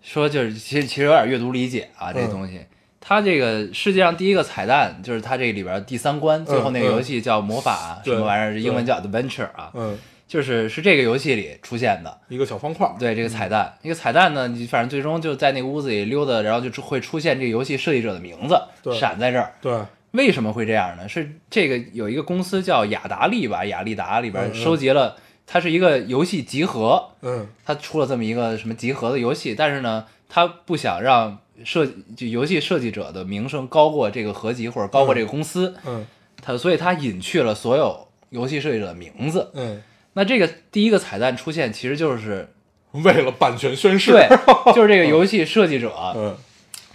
[0.00, 2.60] 说就是其实其实有点阅读理解啊，这嗯东西。
[3.00, 12.18] 它这个世界上第一个彩蛋就是它这里边第三关，最后那个游戏叫魔法什么玩意儿，英文叫 Adventure 啊，嗯，就是是这个游戏里出现的。
[12.28, 12.90] 一个小方块。
[12.98, 18.60] 对这个彩蛋，一个彩蛋呢，你反正最终就在那个屋子里溜达，然后就会出现这个游戏设计者的名字
[18.92, 19.54] 闪在这儿。
[19.60, 19.78] 对，
[20.12, 21.08] 为什么会这样呢？
[21.08, 36.06] 是这个有一个公司叫雅达利吧，雅利达里边收集了，它是一个游戏集合，嗯它出了这么一个什么集合的游戏，但是呢，它不想让设就游戏设计者的名声高过这个合集或者高过这个公司，嗯
[36.42, 39.50] 它所以它隐去了所有游戏设计者的名字。
[39.54, 39.82] 嗯，
[40.14, 42.48] 那这个第一个彩蛋出现，其实就是
[42.92, 44.10] 为了版权宣誓。
[44.12, 44.28] 对，
[44.74, 46.34] 就是这个游戏设计者嗯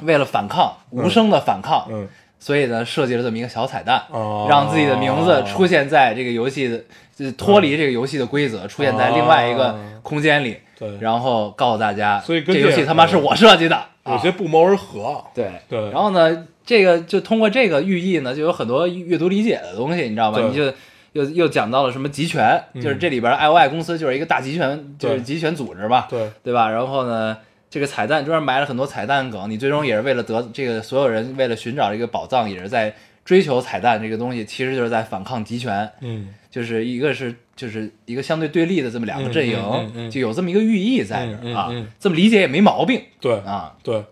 [0.02, 2.08] 为了反抗，无声的反抗，嗯
[2.40, 6.82] 所以呢，设计了这么一个小彩蛋，哦让自己的名字出现在这个游戏的，
[7.14, 15.22] 就是脱离这个游戏的规则，出现在另外一个空间里，对然后告诉大家，所以跟这游戏他妈是我设计的，有啊些不谋而合。
[15.36, 20.40] 对对然后呢，这个就通过这个寓意呢，就有很多阅读理解的东西，你知道吧？
[20.40, 20.74] 你就
[21.14, 26.70] 又又讲到了什么集权，嗯就是这里边 I O I 公司就是一个大集权，就是集权组织嘛，对，对吧？
[26.70, 27.38] 然后呢，
[27.70, 32.96] 这个彩蛋中间埋了很多彩蛋梗，你最终也是为了得这个所有人为了寻找这个宝藏，也是在
[33.26, 36.34] 追求彩蛋这个东西，其实就是在反抗集权，嗯。
[36.52, 40.10] 就是一个是就是一个相对对立的这么两个阵营，嗯嗯嗯嗯。
[40.10, 41.70] 就有这么一个寓意在这儿、啊，
[42.00, 43.76] 这么理解也没毛病对啊。
[43.84, 44.04] 对，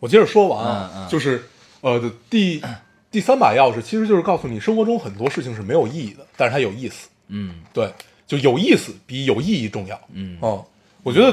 [0.00, 1.08] 我接着说完啊，嗯嗯。
[1.08, 1.44] 就是
[1.82, 2.60] 呃的第
[3.12, 7.08] 第三把钥匙，其实就是告诉你生活中很多事情是没有意义的，但是它有意思。
[7.28, 7.92] 嗯对，
[8.26, 10.00] 就有意思比有意义重要。
[10.12, 10.64] 嗯哦，
[11.02, 11.30] 我觉得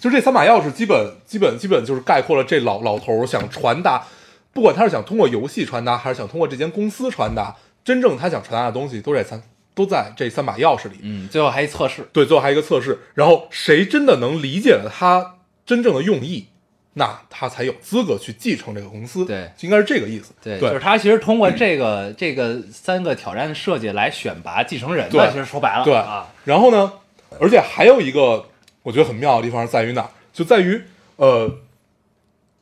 [0.00, 4.04] 就这三把钥匙，基本基本基本就是概括了这老老头儿想传达，
[4.52, 9.40] 不管他是想通过游戏传达，还是想通过这间公司传达，真正他想传达的东西都在三
[9.74, 10.96] 都在这三把钥匙里。
[11.02, 16.46] 嗯，最后还一测试，对，最后还有一个测试，然后谁真的能理解了他真正的用意，
[16.92, 19.24] 那他才有资格去继承这个公司。
[19.24, 19.50] 对。
[19.56, 20.32] 就应该是这个意思。
[20.42, 25.30] 对，对，就是他其实通过这个这个三个挑战的设计来选拔继承人的，对。
[25.32, 25.94] 其实说白了对。
[25.94, 26.92] 啊，然后呢，
[27.40, 28.46] 而且还有一个
[28.82, 30.10] 我觉得很妙的地方在于哪？
[30.32, 30.80] 就在于
[31.16, 31.58] 呃，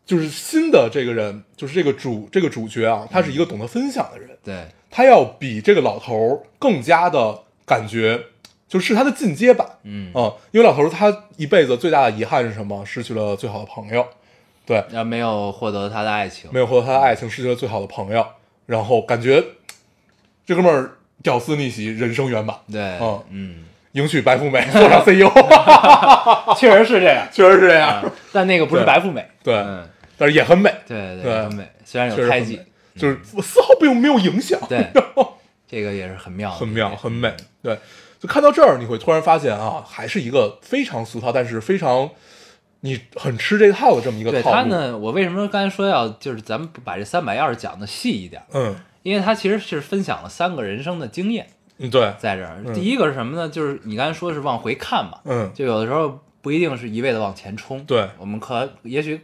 [0.05, 4.67] 就是新的这个人，就是这个主这个主角啊，他是一个懂得分享的人，对。
[4.91, 8.19] 他要比这个老头儿更加的感觉，
[8.69, 9.67] 就是他的进阶版。
[9.83, 12.85] 嗯，嗯，因为老头儿他一辈子最大的遗憾是什么？
[12.85, 14.07] 失去了最好的朋友，
[14.67, 18.25] 对，然后没有获得他的爱情，没有获得他的爱情，失去了最好的朋友，
[18.67, 19.43] 然后感觉
[20.47, 23.25] 这哥们儿屌丝逆袭，人生圆满，对，嗯。
[23.31, 25.31] 嗯，迎娶白富美，做上 CEO，
[26.57, 27.89] 确实是这样， 确实是这样。
[27.89, 32.61] 啊但那个不是白富美，对，嗯，但是也很美，对对很美，虽然有胎记，
[32.95, 34.87] 就是丝毫并没有影响，对。
[35.67, 37.31] 这个也是很妙，很妙，很美。
[37.63, 37.79] 对，
[38.21, 42.11] 就看到这儿，你会突然发现啊，还是一个非常俗套，但是非常
[42.81, 44.57] 你很吃这套的这么一个对套路。
[44.57, 48.43] 他呢，我为什么刚才说要就是咱们把这三百钥匙讲的细一点？
[48.53, 51.47] 嗯，因为他其实是分享了三个人生的经验
[51.79, 52.61] 嗯，对，在这儿。
[52.65, 53.49] 嗯第一个是什么呢？
[53.49, 59.21] 就是你刚才说是往回看嘛，嗯，就有的时候不一定是一味的往前冲，对我们可也许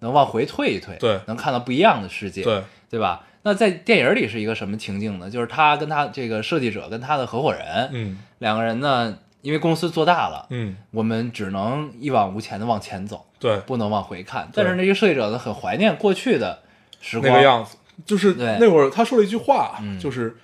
[0.00, 3.24] 能往回退一退，对能看到不一样的世界，对，对吧？
[3.44, 5.30] 那在电影里是一个什么情境呢？
[5.30, 14.50] 就是他跟他这个设计者跟他的合伙人，嗯两个人呢，因为公司做大了，嗯，我们只能一往无前的往前走，对，不能往回看。
[14.52, 16.62] 但是那个设计者呢，很怀念过去的
[17.00, 20.36] 时光，那个样子，就是那会儿他说了一句话，嗯就是。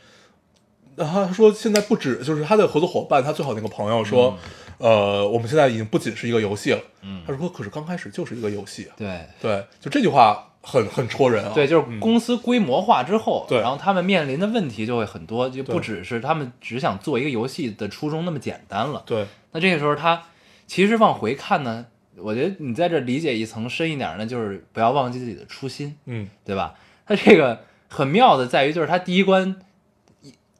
[0.96, 4.36] 呃他说：“现在不止，就是他的合作伙伴，他最好那个朋友说，
[4.76, 6.80] 呃，我们现在已经不仅是一个游戏了。
[7.00, 8.92] 嗯他说，可是刚开始就是一个游戏啊。
[8.98, 11.52] 对对，就这句话很很戳人啊。
[11.54, 19.02] 对，就是公司规模化之后，对然后他们面临的问题就会很多，就不只是他们只想做一个游戏的初衷那么简单了。
[19.06, 20.22] 对，那这个时候他
[20.66, 26.74] 其实往回看呢，我觉得你在这理解一层深一点呢，就是不要忘记自己的初心，嗯，对吧？
[27.06, 29.56] 他这个很妙的在于，就是他第一关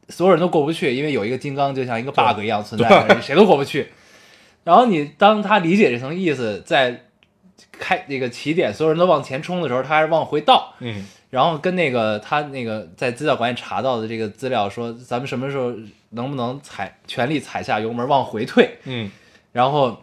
[0.09, 3.93] 所有人都过不去，因为有一个金刚就像一个 bug 一样存在，谁都过不去。
[4.65, 7.10] 然后你当他理解这层意思，在
[7.73, 10.75] 开那个起点，所有人都往前冲的时候，他还是往回倒。
[10.81, 15.73] 嗯，然后跟那个他那个在资料馆里查到的这个资料说，咱们什么时候
[16.11, 18.79] 能不能踩全力踩下油门往回退？
[18.85, 19.11] 嗯，
[19.53, 20.03] 然后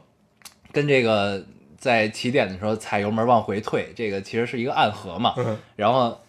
[0.72, 1.43] 跟这个
[1.78, 5.34] 在起点的时候踩油门往回退，这个其实是一个暗合嘛。
[5.38, 6.20] 嗯然后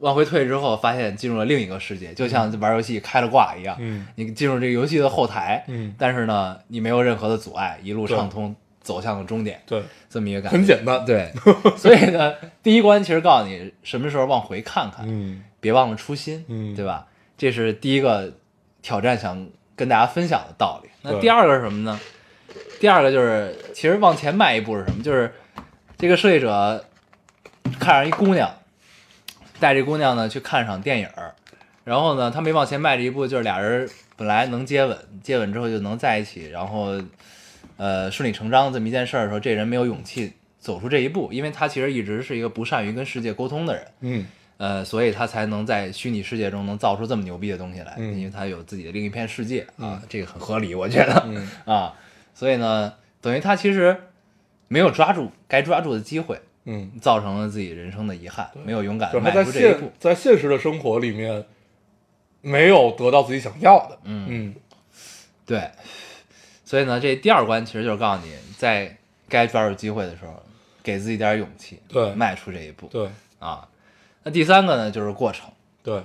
[0.00, 3.74] 往回退之后，发现进入了另一个世界，就像玩游戏开了挂一样。
[3.78, 8.54] 嗯你进入这个游戏的后台，嗯但是呢，你没有任何的阻碍，一路畅通
[8.86, 10.56] 走向了终点，对，这么一个感觉。
[10.56, 11.32] 很简单。，对，
[11.76, 17.06] 所以呢， 第一关其实告诉你什么时候往回看看，嗯别忘了初心，嗯对吧？
[17.36, 18.32] 这是第一个
[18.80, 20.88] 挑战，想跟大家分享的道理。
[21.02, 22.00] 那第二个是什么呢？
[22.78, 25.02] 第二个就是，其实往前迈一步是什么？
[25.02, 25.32] 就是
[25.98, 26.84] 这个设计者
[27.80, 28.48] 看上一姑娘，
[29.58, 31.34] 带这姑娘呢去看场电影儿，
[31.84, 36.92] 然后呢，他没往前迈这一步，就是俩人本来能接吻，接吻之后就能在一起，然后
[37.76, 43.86] 呃顺理成章这么一件事儿的时候，这人没有勇气走出这一步，因为他其实一直是一个不善于跟世界沟通的人。
[44.00, 44.26] 嗯。
[44.58, 48.18] 呃，所以他才能在虚拟世界中能造出这么牛逼的东西来，嗯。
[48.18, 51.50] 因为他有自己的另一片世界啊嗯，这个很合理，我觉得、嗯。
[51.66, 51.92] 啊，
[52.32, 53.94] 所以呢，等于他其实
[54.68, 59.92] 没有抓住该抓住的机会，嗯，造成了自己人生的遗憾，没有勇敢迈他在现出这一步。
[59.98, 61.44] 在现实的生活里面
[62.40, 63.98] 没有得到自己想要的。
[64.04, 64.26] 嗯。
[64.26, 64.54] 嗯。
[65.44, 65.70] 对，
[66.66, 68.94] 所以呢，这第二关其实就是告诉你，在
[69.28, 70.42] 该抓住机会的时候，
[70.82, 73.08] 给自己点勇气，对迈出这一步对
[73.38, 73.66] 啊。
[74.24, 75.48] 那第三个呢，就是过程。
[75.82, 76.02] 对，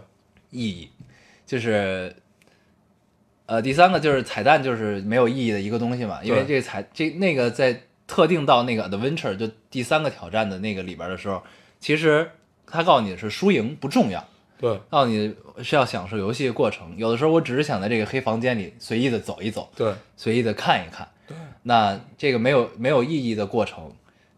[0.51, 0.91] 意义，
[1.47, 2.15] 就是，
[3.47, 11.41] 呃，第三个就是彩蛋，就是没有意义的一个东西嘛，因为这个彩这那个在特定到那个 adventure 就第三个挑战的那个里边的时候，
[11.79, 12.29] 其实
[12.67, 14.23] 他告诉你是输赢不重要，
[14.61, 16.95] 对告诉你是要享受游戏的过程。
[16.95, 23.91] 有的时候我只是想在这个黑房间里随意的走一走，对随意的看一看，对那这个没有没有意义的过程，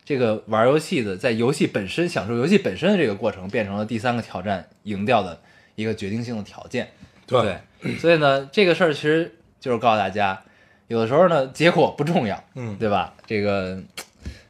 [0.03, 5.39] 这个玩游戏的，在游戏本身享受游戏本身的这个过程，变成了第三个挑战赢掉的
[5.75, 6.89] 一个决定性的条件。
[7.27, 7.57] 对，
[7.99, 10.41] 所以呢，这个事儿其实就是告诉大家，
[10.87, 13.13] 有的时候呢，结果不重要，嗯对吧？
[13.25, 13.81] 这个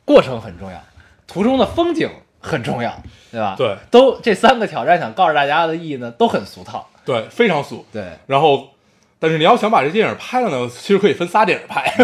[0.06, 0.84] 过程很重要，
[1.28, 2.10] 途中的风景
[2.44, 2.96] 很重要，
[3.32, 3.56] 对吧？
[3.58, 6.88] 对，都这三个挑战想告诉大家的意义呢，都很俗套。
[7.06, 7.86] 对，非常俗。
[7.92, 8.70] 对，然后，
[9.18, 11.96] 但是你要想把这电影拍了呢，其实可以分仨电影拍。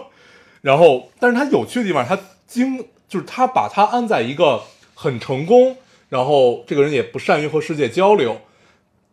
[0.62, 2.78] 然后，但是它有趣的地方，它经
[3.08, 4.62] 就是它把它安在一个
[4.94, 5.76] 很成功，
[6.08, 8.40] 然后这个人也不善于和世界交流，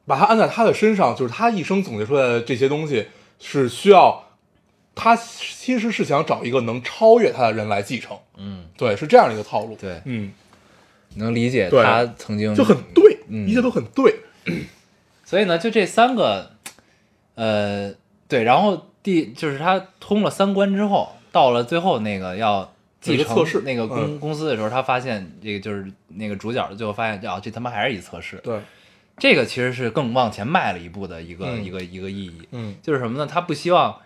[0.06, 3.08] 把它安在他的身上，就是他一生总结出来的这些东西
[3.40, 4.24] 是需要
[4.96, 8.18] 他其实是想找一个能超越他的人来继承。
[8.38, 9.78] 嗯，对，是这样的一个套路。
[9.80, 10.34] 对嗯，
[11.16, 14.16] 能理解他曾经就很对，嗯一切都很对。
[15.26, 16.51] 所以呢，就这三个，
[17.36, 17.93] 呃，
[18.28, 28.38] 对，然后第就是他通了三关之后，到了最后那个要继承测试那个公、嗯公司的时候，他发现这个就是那个主角最后发现，啊，这他妈还是一测试。
[28.43, 28.59] 对，
[29.18, 33.26] 这个其实是更往前迈了一步的一个、嗯一个一个意义，嗯就是什么呢？
[33.26, 33.97] 他不希望，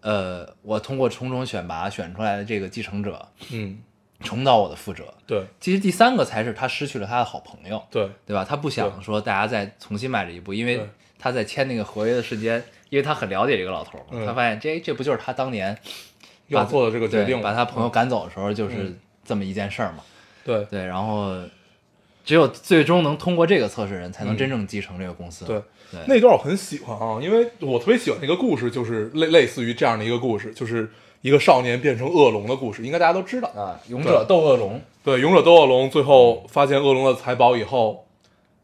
[0.00, 3.78] 呃，我通过重重选拔选出来的这个继承者嗯，
[4.22, 5.04] 重蹈我的覆辙。
[5.26, 7.82] 对其实第三个才是他失去了他的好朋友。
[7.90, 8.44] 对对吧？
[8.44, 10.80] 他不想说大家再重新迈这一步，因为
[11.18, 15.76] 他在签那个合约的瞬间，因为他很了解这个老头儿嘛，嗯他发现这这不就是他当年
[16.68, 20.04] 做的这个决定把他朋友赶走的时候就是嗯这么一件事儿嘛。
[20.44, 21.36] 对对，然后
[22.24, 25.44] 只有最终能通过这个测试人，才能嗯真正继承这个公司。
[25.44, 30.90] 对，对，那段我很喜欢啊，因为我特别喜欢那个故事，就是类类似于这样的一个故事，就是
[31.22, 33.48] 一个少年变成恶龙的故事，应该大家都知道。
[33.56, 38.04] 啊，勇者斗恶龙，对，勇者斗恶龙最后发现恶龙的财宝以后，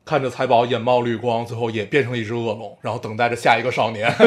[0.04, 4.12] 看着财宝眼冒绿光，最后也变成了一只恶龙，然后等待着下一个少年。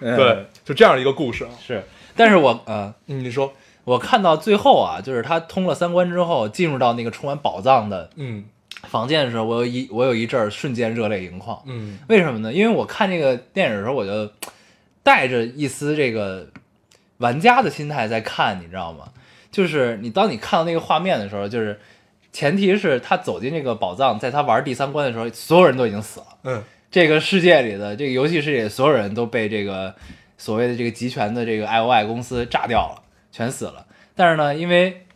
[0.00, 1.50] 对，就这样一个故事啊。
[1.64, 1.84] 是，
[2.16, 3.52] 但是我呃，嗯，你说，
[3.84, 8.44] 我看到最后啊，就是他通了三关之后，进入到那个充满宝藏的嗯
[8.88, 11.60] 房间的时候，我有一我有一阵儿瞬间热泪盈眶。
[11.66, 12.52] 嗯为什么呢？
[12.52, 14.30] 因为我看这个电影的时候，我就
[15.02, 16.48] 带着一丝这个
[17.18, 19.08] 玩家的心态在看，你知道吗？
[19.50, 21.78] 就是你当你看到那个画面的时候，就是
[22.32, 26.26] 前提是他走进这个宝藏，在他玩第三关的时候，所有人都已经死了。
[26.44, 29.94] 嗯这个世界里的这个游戏世界，所有人都被这个
[30.36, 33.86] 所谓的这个集权的这个 I O I 公司炸掉了，全死了。
[34.14, 35.06] 但是呢，因为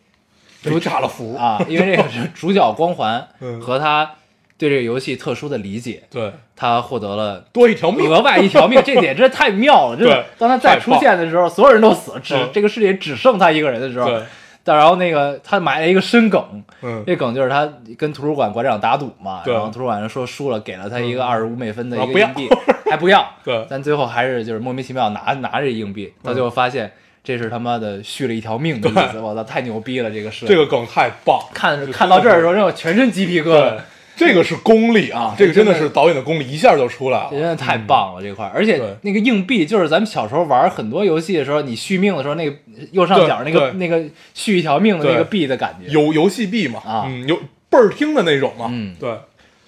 [0.62, 4.14] 被炸了服啊，因为这个是主角光环嗯和他
[4.59, 8.11] 对这个游戏特殊的理解，对，他获得了多一条命。
[8.11, 9.97] 额外一条命，这点真是太妙了！
[10.01, 14.23] 真的对，当他再出现的时候，所有人都死了，只嗯这个世界只剩他一个人的时候，对，
[14.65, 22.49] 但然后那个他埋了一个深梗，嗯，这梗就是他跟图书馆馆长打赌嘛，对然后图书馆人说输了，给了他一个二十五美分的一个硬币，
[22.91, 26.91] 还不要，对但最后还是就是莫名其妙拿拿着硬币，到最后发现
[27.23, 30.11] 这是他妈的续了一条命的意思，我操，太牛逼了！
[30.11, 31.39] 这个设计这个梗太棒。
[31.53, 33.81] 看看到这儿的时候，让我全身鸡皮疙瘩对。，
[34.17, 37.31] 这个是功力啊，这个真的是导演的功力，一下就出来了。
[37.31, 42.57] 真的太棒了这块儿，而且那个硬币就是咱们小时候玩很多游戏的时候，你续命的时候，那个
[42.93, 44.03] 右上角那个那个
[44.33, 47.05] 续一条命的那个币的感觉，游游戏币嘛，啊。
[47.07, 47.37] 嗯，有
[47.69, 48.97] 倍儿听的那种嘛，嗯。
[48.99, 49.14] 对，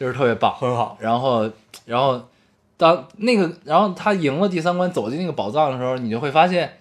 [0.00, 0.54] 就是特别棒。
[0.56, 0.96] 很好。
[0.98, 1.50] 然后，
[1.84, 2.26] 然后
[2.78, 6.78] 当那个，然后他赢了第三关，走进那个宝藏的时候，你就会发现，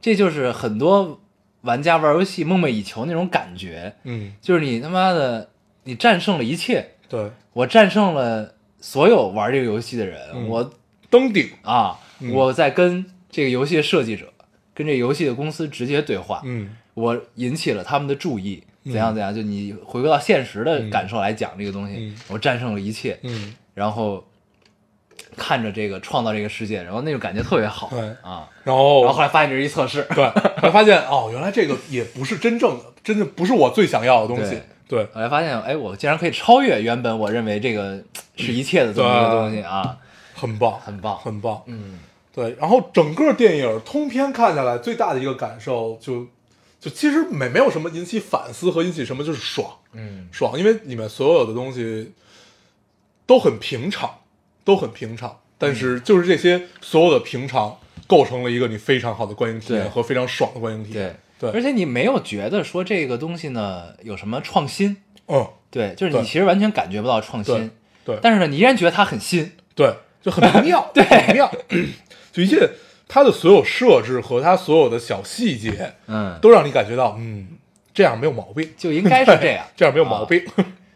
[0.00, 1.20] 这就是很多
[1.62, 5.50] 玩家玩游戏梦寐以求那种感觉，嗯，就是你他妈的
[5.84, 10.48] 你战胜了一切，对，我战胜了所有玩这个游戏的人，嗯。
[10.48, 10.72] 我
[11.10, 12.32] 登顶，啊，嗯。
[12.32, 14.32] 我在跟这个游戏的设计者、
[14.72, 16.76] 跟这个游戏的公司直接对话，嗯。
[16.94, 18.92] 我引起了他们的注意，嗯。
[18.92, 22.14] 怎样怎样，就你回归到现实的感受来讲这个东西，嗯。
[22.28, 24.24] 我战胜了一切，嗯，然后
[25.36, 27.88] 看着这个创造这个世界，然后那种感觉特别好。
[27.90, 28.00] 对。
[28.22, 28.48] 啊。
[28.62, 30.30] 然后然后后来发现这是一测试，对，
[30.60, 34.50] 才发现哦，原来这个也不是真正的，真的不是我最想要的东西。
[34.52, 34.62] 对，
[35.12, 38.02] 后来发现，哎，我竟然可以超越原本我认为这个
[38.36, 39.96] 是一切的这么一个东西啊，
[40.34, 41.62] 很棒，很棒，很棒。
[41.66, 41.98] 嗯，
[42.34, 46.26] 对，然后整个电影通篇看下来，最大的一个感受就
[46.80, 52.12] 就其实没没有什么引起反思和引起什么，就是爽，嗯，爽，因为里面所有的东西
[53.26, 54.10] 都很平常，
[54.64, 61.10] 都很平常，但是就是这些所有的平常构成了一个你非常好的观影体验和非常爽的观影体对验。
[61.10, 61.16] 对，
[61.48, 67.70] 而且你没有觉得说这个东西呢有什么创新，嗯，对，就是你其实完全感觉不到创新，
[68.04, 71.50] 对，但是呢，你依然觉得它很新，对，就很妙， 对，很妙，
[72.32, 72.70] 就一切
[73.08, 77.48] 它的所有设置和它所有的小细节，嗯，都让你感觉到，嗯，
[77.94, 80.44] 这样没有毛病，就应该是这样， 这样没有毛病，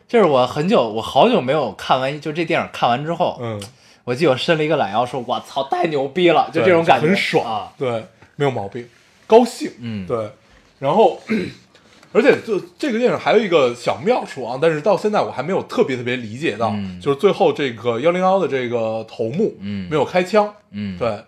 [0.07, 3.61] 就是我很久，我好久没有看完，就这电影看完之后，嗯，
[4.05, 7.45] 我记得我伸了一个懒腰，说：“我操，太牛逼了！”就这种感觉，很爽。
[7.45, 7.73] 啊。
[7.79, 8.05] 对，
[8.37, 8.87] 没有毛病，
[9.27, 10.07] 高兴，嗯。
[10.07, 10.31] 对，
[10.79, 11.21] 然后，
[12.13, 17.01] 而且就这个电影还有一个小妙处啊，但是到现在我还没有特别特别理解到，嗯。
[17.01, 19.89] 就是最后这个幺零幺的这个头目，嗯。
[19.91, 21.19] 没有开枪，嗯，对。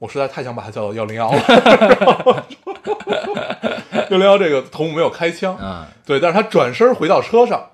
[0.00, 2.46] 我实在太想把它叫做幺零幺了。
[4.10, 7.70] 幺零幺这个头目没有开枪，嗯对，但是他转身回到车上，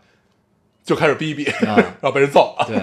[0.82, 1.76] 就开始逼逼，啊。
[2.00, 2.66] 然后被人揍了。
[2.66, 2.78] 对，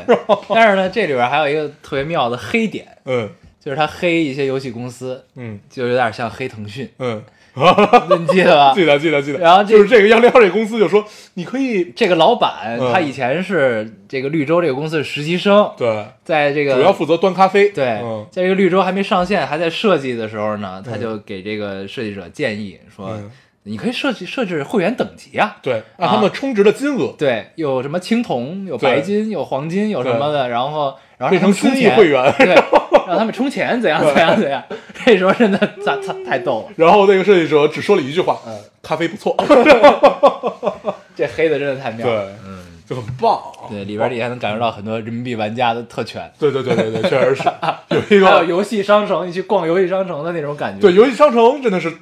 [0.47, 3.27] 但是呢，这里边还有一个特别妙的黑点，嗯
[3.63, 5.59] 就是他黑一些游戏公司，嗯。
[5.69, 7.23] 就有点像黑腾讯，嗯，
[8.19, 8.73] 你记得吧？
[8.73, 9.39] 记得记得记得。
[9.39, 11.05] 然后就是这个幺零幺这个公司就说，
[11.35, 12.91] 你可以这个老板嗯。
[12.91, 17.69] 他以前是这个绿洲这个公司的实习生，对，在这个主要负责端咖啡。
[17.69, 18.25] 对，嗯。
[18.31, 23.31] 在这个绿洲还没上线，还在设计的时候呢，他就给这个设计者建议说，嗯
[23.63, 27.13] 你可以设计设置会员等级啊，对，让他们充值的金额。
[27.15, 32.55] 对，有什么青铜，有白金，有黄金，有什么的，然后然后变成充钱，会员，对，
[33.07, 34.63] 让他们充钱，怎样怎样怎样，
[35.05, 39.35] 这 时候真的太太太逗了，然后那个设计者只说了一句话：“嗯咖啡不错。
[41.15, 43.39] 这黑的真的太”妙了，对，嗯，就很棒。
[43.69, 47.43] 对，里边你还能感受到很多人民币玩家的特权，对对对对对，确实是
[47.89, 51.93] 有一个还有游戏商城，你去逛游戏商城的那种感觉，对游戏商城真的是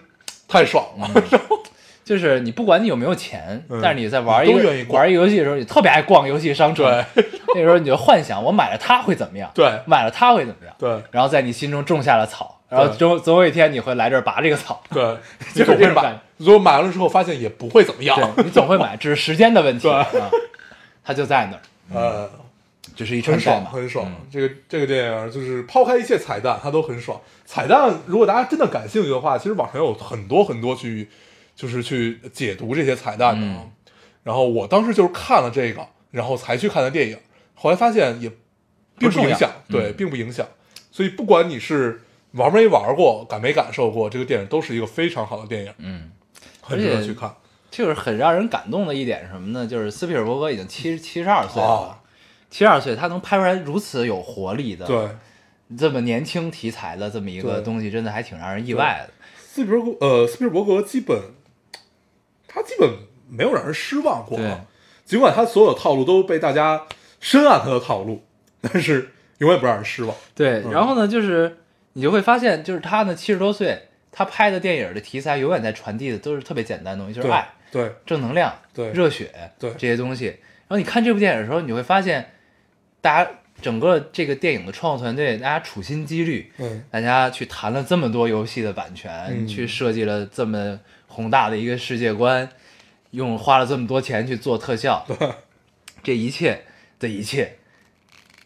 [0.48, 1.10] 太爽了。
[2.10, 4.51] 就是你不管你有没有钱，嗯但是你在玩一
[4.89, 6.84] 玩一个游戏的时候，你特别爱逛游戏商城。
[7.14, 15.03] 对那时候你就幻想我买了它会怎么样，对买了它会怎么样，对然后在你心中种下了草，然后总总有一天你会来这儿拔这个草，对，
[15.53, 18.20] 就是你总会买如果买完了之后发现也不会怎么样。
[18.36, 20.32] 对你总会买，只是时间的问题对啊。
[21.03, 21.62] 它就在那儿，
[21.93, 22.30] 呃，
[22.95, 24.07] 这是一很爽，很爽。
[24.07, 27.20] 嗯这个这个电影就是抛开一切彩蛋，它都很爽。
[27.45, 31.10] 彩蛋，如果大家真的感兴趣的话，其实网上有很多很多去，
[31.60, 33.45] 就是去解读这些彩蛋的。
[34.24, 37.18] 然后我当时就是看了这个，然后才去看的电影，
[37.53, 38.32] 后来发现也
[38.97, 40.47] 并不影响，对，嗯并并不影响。
[40.89, 42.01] 所以不管你是
[42.32, 46.12] 玩没玩过，感没感受过，这个电影都是一个非常好的电影，嗯，
[46.62, 47.34] 很值得去看。
[47.70, 49.68] 就是很让人感动的一点是什么呢？
[49.68, 52.01] 就是斯皮尔伯格已经七七十二岁了啊，
[52.49, 55.07] 七十二岁，他能拍出来如此有活力的，对，
[55.78, 59.14] 这么年轻题材的这么一个东西，真的还挺让人意外的。
[59.38, 61.22] 斯皮尔伯呃，斯皮尔伯格基本
[62.50, 62.89] 他基本
[63.30, 64.38] 没有让人失望过
[65.06, 66.84] 尽管他所有套路都被大家
[67.22, 68.24] 深谙他的套路，
[68.62, 70.16] 但是永远不让人失望。
[70.36, 70.72] 对，嗯。
[70.72, 71.58] 然后呢，就是
[71.93, 80.26] 你就会发现，就是他呢七十多岁，他拍的电影的题材永远在传递的都是特别简单的东西，就是爱、对正能量、对热血对这些东西。
[80.26, 82.30] 然后你看这部电影的时候，你会发现，
[83.02, 83.32] 大家
[83.62, 86.84] 整个这个电影的创作团队，大家处心积虑，嗯。
[86.91, 89.47] 大家去谈了这么多游戏的版权，嗯。
[89.47, 90.80] 去设计了这么
[91.10, 92.49] 宏大的一个世界观，
[93.12, 95.05] 用花了这么多钱去做特效，
[96.01, 96.64] 这一切
[96.99, 97.57] 的一切，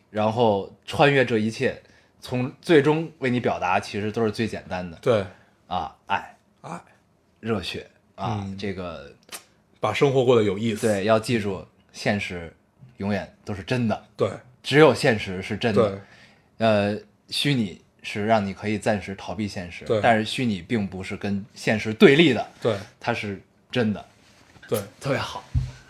[0.09, 1.83] 然后穿越这一切，
[2.19, 4.97] 从最终为你表达，其实都是最简单的。
[5.01, 5.23] 对，
[5.67, 6.81] 啊，爱、爱，
[7.39, 7.87] 热血。
[8.15, 8.57] 啊，嗯。
[8.57, 9.13] 这个
[9.79, 10.87] 把生活过得有意思。
[10.87, 12.55] 对，要记住，现实
[12.97, 14.29] 永远都是真的，对。
[14.63, 15.83] 只有现实是真对。
[15.83, 16.01] 的。
[16.59, 16.97] 呃，
[17.27, 23.41] 虚拟是让你可以暂时逃避现实，但是虚拟并不是跟现实对立的，对它是
[23.71, 24.05] 真的，
[24.67, 25.43] 对，特别好。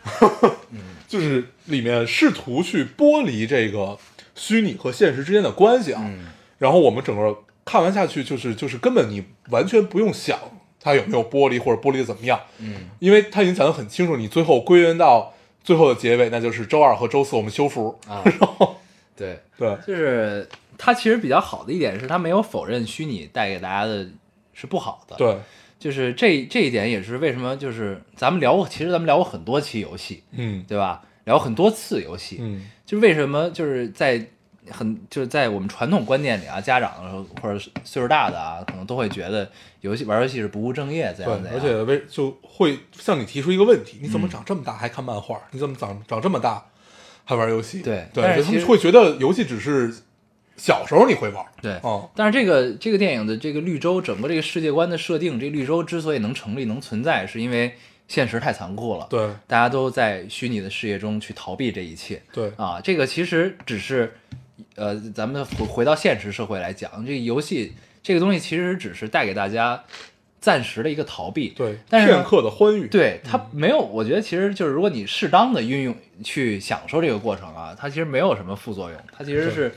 [1.07, 3.97] 就是里面试图去剥离这个
[4.36, 6.01] 虚拟和现实之间的关系啊。
[6.05, 6.28] 嗯
[6.59, 10.39] 然后我们整个看完下去，就是就是根本你完全不用想
[10.80, 17.99] 它有没有剥离或者剥离的怎么样，嗯，因为它已经讲得很清楚，你最后归元到最后的结尾，那就是周二和周四我们修复。
[18.07, 18.80] 啊， 然后
[19.18, 20.47] 对，对就是
[20.86, 24.06] 它其实比较好的一点是，他没有否认虚拟带给大家的
[24.54, 25.38] 是不好的。，对，
[25.80, 31.02] 就是这这一点也是为什么就是咱们聊过，其实咱们聊过很多期游戏，嗯对吧？
[31.24, 34.28] 聊很多次游戏，嗯就是为什么就是在
[34.70, 45.42] 很就是在我们传统观念里啊，家长或者是岁数大的啊，可能都会觉得游戏玩游戏是不务正业，这样的，而且为就会向你提出一个问题：你怎么嗯长这么大还看漫画？
[45.52, 46.66] 你怎么长长这么大
[47.24, 47.82] 还玩游戏？
[47.82, 49.94] 对但对，他们会觉得游戏只是
[50.56, 51.45] 小时候你会玩。
[51.62, 57.74] 对，哦，但是这个这个电影的这个绿洲整个这个世界观的设定，这绿洲之所以能成立能存在，是因为
[58.08, 59.08] 现实太残酷了。
[59.10, 62.80] 对大家都在虚拟的世界中去逃避这一切对啊。
[62.82, 64.14] 这个其实只是，
[64.76, 67.74] 呃，咱们回回到现实社会来讲，这个游戏
[68.04, 69.82] 这个东西其实只是带给大家
[70.39, 71.49] 暂时的一个逃避。
[71.49, 72.88] 对，但是片刻的欢愉。
[72.88, 79.74] 对它没有，我觉得其实就是如果你适当的运用去享受这个过程啊，它其实没有什么副作用，它其实是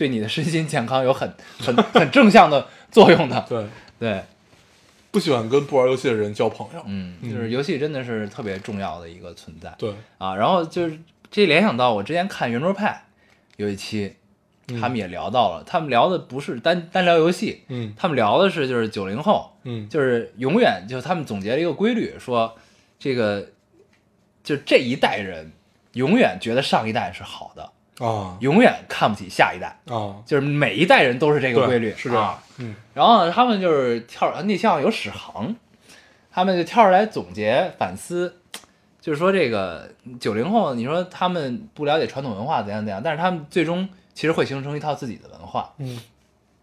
[0.00, 1.30] 对你的身心健康有很
[1.60, 3.44] 很很正向的作用的。
[3.46, 3.66] 对，
[3.98, 4.22] 对，
[5.10, 6.82] 不喜欢跟不玩游戏的人交朋友。
[6.86, 9.70] 嗯，就是游戏真的是特别重要的一个存在。
[9.76, 10.98] 对，啊，然后就是
[11.30, 13.08] 这联想到我之前看圆桌派
[13.58, 14.16] 有一期，
[14.80, 22.56] 他们也聊到了，他们聊的不是单单聊游戏，嗯他们聊的是就是九零后，嗯就是永远就是他们总结了一个规律，说
[22.98, 23.50] 这个
[24.42, 25.52] 就这一代人
[25.92, 27.70] 永远觉得上一代是好的，
[28.00, 32.42] 啊永远看不起下一代，啊，就是每一代人都是这个规律，是这样啊。
[32.58, 32.74] 嗯。
[32.94, 35.54] 然后呢，他们就是跳那像有史航，
[36.32, 38.40] 他们就跳出来总结反思，
[39.00, 45.72] 就是说这个九零后，你说他们不了解传统文化怎样怎样，但是他们最终其实会形成一套自己的文化。
[45.78, 46.00] 嗯。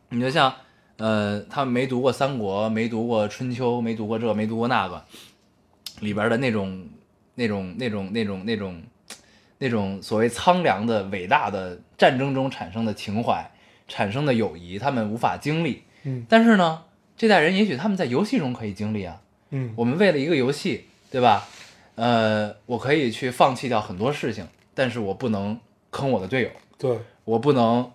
[0.09, 0.53] 你就像
[0.97, 5.03] 呃，他们没读过三国，没读过春秋，没读过这，没读过那个，
[5.99, 6.87] 里边的那种
[7.35, 8.81] 那种那种那种那种那种
[10.01, 13.49] 所谓苍凉的伟大的战争中产生的情怀，
[13.87, 15.83] 产生的友谊，他们无法经历。
[16.03, 16.83] 嗯但是呢，
[17.17, 19.21] 这代人也许他们在游戏中可以经历啊。
[19.49, 21.47] 嗯我们为了一个游戏，对吧？
[21.95, 27.91] 呃，我可以去放弃掉很多事情，但是我不能坑我的队友，对我不能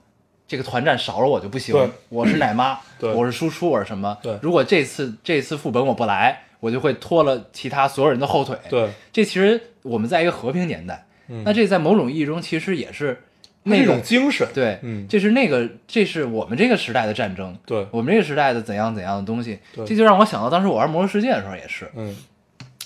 [0.49, 1.75] 这个团战少了我就不行。
[2.09, 4.19] 我是奶妈， 我是输出，我是什么？
[4.21, 11.43] 对如果这次这次副本我不来，我就会拖了其他所有人的后腿。，对，这其实我们在一个和平年代，嗯。
[11.45, 13.23] 那这在某种意义中其实也是
[13.65, 15.07] 那那种精神，对，嗯。
[15.09, 17.87] 这是那个，这是我们这个时代的战争，对。
[17.91, 19.87] 我们这个时代的怎样怎样的东西，对。
[19.87, 22.17] 这就让我想到当时我玩《魔兽世界》的时候也是，嗯。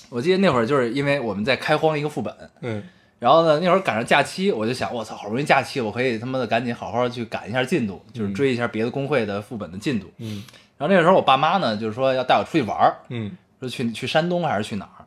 [0.09, 2.83] 我记得那会儿就是因为我们在开荒一个副本，嗯。
[3.19, 10.11] 然后呢那会儿赶上假期，我就想我操，好不容易假期，我可以他妈的赶紧好好去赶一下进度，就是追一下别的工会的副本的进度。
[10.17, 10.43] 嗯。
[10.77, 13.31] 然后那个时候我爸妈呢就是说要带我出去玩儿，嗯。
[13.59, 15.01] 说去去山东还是去哪儿，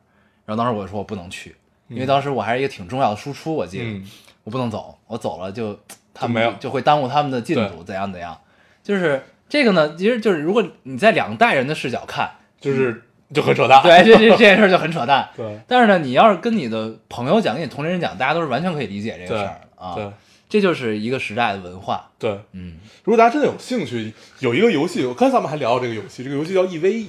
[0.45, 1.55] 然后当时我就说我不能去，
[1.91, 3.85] 因为当时我还是一个挺重要的输出，我记得。
[3.85, 4.09] 嗯
[4.43, 5.79] 我不能走，我走了就
[6.15, 8.37] 他们就会耽误他们的进度，怎样怎样。
[8.83, 12.29] 就是这个呢，其实就是如果你在两代人的视角看，
[12.59, 13.03] 就是
[13.35, 15.29] 就很扯淡，对这这这件事就很扯淡。
[15.37, 19.95] 对但是呢，你要是跟你的朋友讲，跟你同龄人讲，大家都是完全可以理解这个事儿的啊。
[19.95, 20.11] 对
[20.49, 22.11] 这就是一个时代的文化。
[22.19, 22.41] 对。
[22.53, 27.09] 嗯如果大家真的有兴趣，有一个游戏，我刚才咱们还聊到这个游戏，这个游戏叫 EVE，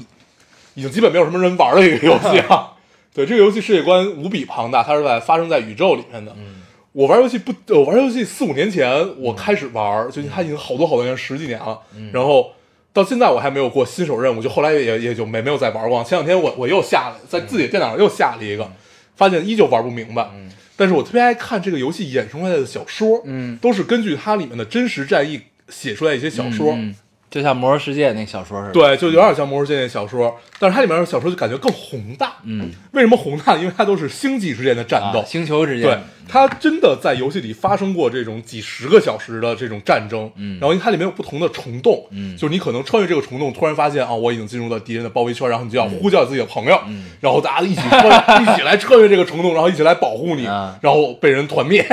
[0.74, 2.74] 已经基本没有什么人玩的一个游戏啊。
[3.14, 6.34] 对，这个游戏世界观无比庞大，它是在发生在宇宙里面的。
[6.38, 6.62] 嗯
[6.94, 11.80] 我玩游戏不，呃我玩游戏四五年前我开始玩，就它已经好多好多年，十几年了。
[11.96, 12.52] 嗯然后
[12.92, 16.04] 到现在我还没有过新手任务，就后来也也就没没有再玩过。
[16.04, 18.70] 前两天我我又下了，在自己的电脑上又下了一个，
[19.16, 20.30] 发现依旧玩不明白。
[20.76, 25.40] 但是我特别爱看这个游戏衍生出来的小说，嗯都是根据它里面的真实战役
[25.70, 26.74] 写出来一些小说。
[26.74, 26.94] 嗯
[27.32, 32.34] 就像《魔兽世界》那小说似的。，对，就有点像《魔兽世界》那小说，但是它里面的小说就感觉更宏大。
[32.44, 33.56] 嗯，为什么宏大？
[33.56, 51.88] 因为它都是星际之间的战斗，啊星球之间，对，它真的在游戏里发生过这种几十个小时的这种战争，嗯然后因为它里面有不同的虫洞，嗯就是你可能穿越这个虫洞，突然发现啊，我已经进入了敌人的包围圈，然后你就要呼叫自己的朋友，嗯然后大家一起穿， 一起来穿越这个虫洞，然后一起来保护你，啊然后被人团灭，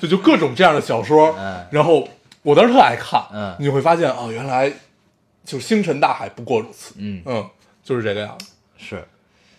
[0.00, 2.08] 就就各种这样的小说，嗯然后
[2.42, 3.56] 我当时特爱看，嗯。
[3.58, 4.70] 你会发现哦，原来
[5.44, 7.48] 就是星辰大海不过如此，嗯，嗯，
[7.82, 8.46] 就是这个样子，
[8.78, 9.04] 是，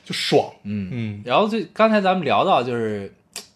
[0.05, 0.89] 就爽，嗯。
[0.91, 1.21] 嗯。
[1.25, 3.13] 然后就刚才咱们聊到就是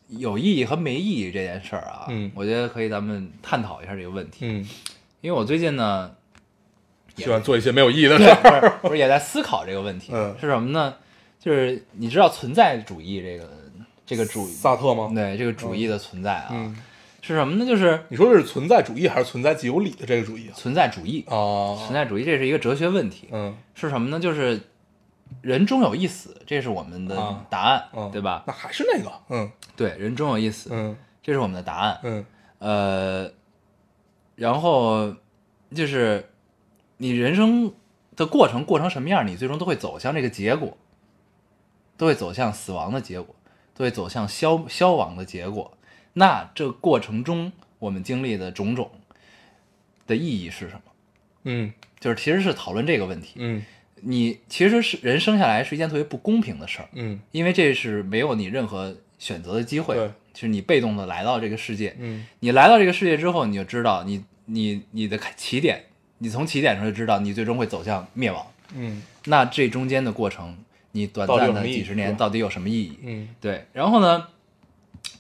[0.09, 2.31] 有意义和没意义这件事儿啊，嗯。
[2.35, 4.67] 我觉得可以咱们探讨一下这个问题，嗯，
[5.21, 6.11] 因为我最近呢，
[7.17, 10.35] 喜欢做一些没有意义的事不儿，是不是也在思考这个问题，嗯。
[10.39, 10.95] 是什么呢？
[11.39, 13.47] 就是你知道存在主义这个
[14.03, 15.11] 这个主义萨特吗？
[15.13, 16.75] 对这个主义的存在啊，嗯，
[17.27, 17.65] 是什么呢？
[17.65, 20.53] 就是你说的是存在主义还是存在即有理的这个主义啊？
[20.55, 24.19] 存在主义，啊，存在主义这是一个哲学问题，嗯，是什么呢？
[24.19, 24.61] 就是
[25.41, 28.43] 人终有一死，这是我们的啊答案，嗯对吧？
[28.45, 31.99] 那还是那个，嗯对，人终有一死，嗯这是我们的答案。
[32.03, 32.25] 嗯
[32.59, 33.31] 呃，
[34.35, 35.11] 然后
[35.73, 36.29] 就是
[36.97, 37.73] 你人生
[38.15, 40.77] 的过程过成什么样，你最终都会走向这个结果，
[41.97, 43.35] 都会走向死亡的结果，
[43.73, 45.74] 都会走向消消亡的结果。
[46.17, 48.89] 那这过程中我们经历的种种
[50.07, 50.81] 的意义是什么？
[51.43, 51.73] 嗯。
[51.99, 53.33] 就是其实是讨论这个问题。
[53.35, 53.63] 嗯。
[54.01, 57.19] 你其实是人生下来是一件特别不公平的事儿，嗯。
[57.31, 61.95] 因为这是没有你任何选择的机会对，就是你被动的来到这个世界。
[61.99, 62.25] 嗯。
[62.39, 65.83] 你来到这个世界之后，你就知道你你你的开起点，
[66.19, 68.45] 你从起点上就知道你最终会走向灭亡。
[68.73, 69.01] 嗯。
[69.25, 70.57] 那这中间的过程，
[70.91, 72.99] 你短暂的几十年到底有什么意义？
[73.03, 73.29] 嗯。
[73.41, 74.27] 对，然后呢，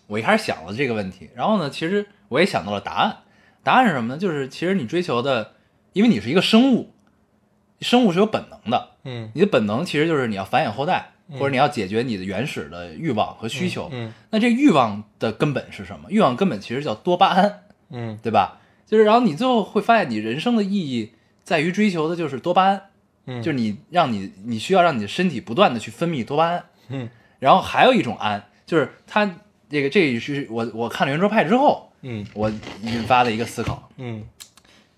[0.07, 3.17] 我一开始想了这个问题，然后呢，其实我也想到了答案。
[3.63, 4.19] 答案是什么呢？
[4.19, 5.53] 就是其实你追求的，
[5.93, 6.93] 因为你是一个生物，
[7.81, 13.89] 生物是有本能的，嗯你的本能其实就是你要繁衍后代，或者你要解决你的原始的欲望和需求。
[13.91, 16.11] 嗯那这欲望的根本是什么？
[16.11, 18.59] 欲望根本其实叫多巴胺，嗯对吧？
[18.85, 22.89] 就是然后你最后会发现，你人生的意义在于追求的就是多巴胺，
[23.25, 29.39] 嗯就是你让你你需要让你的身体不断的去分泌多巴胺，嗯然后还有一种胺，就是它
[29.69, 32.49] 这个这是我我看了圆桌派之后，嗯我
[32.81, 33.89] 引发的一个思考。
[33.97, 34.23] 嗯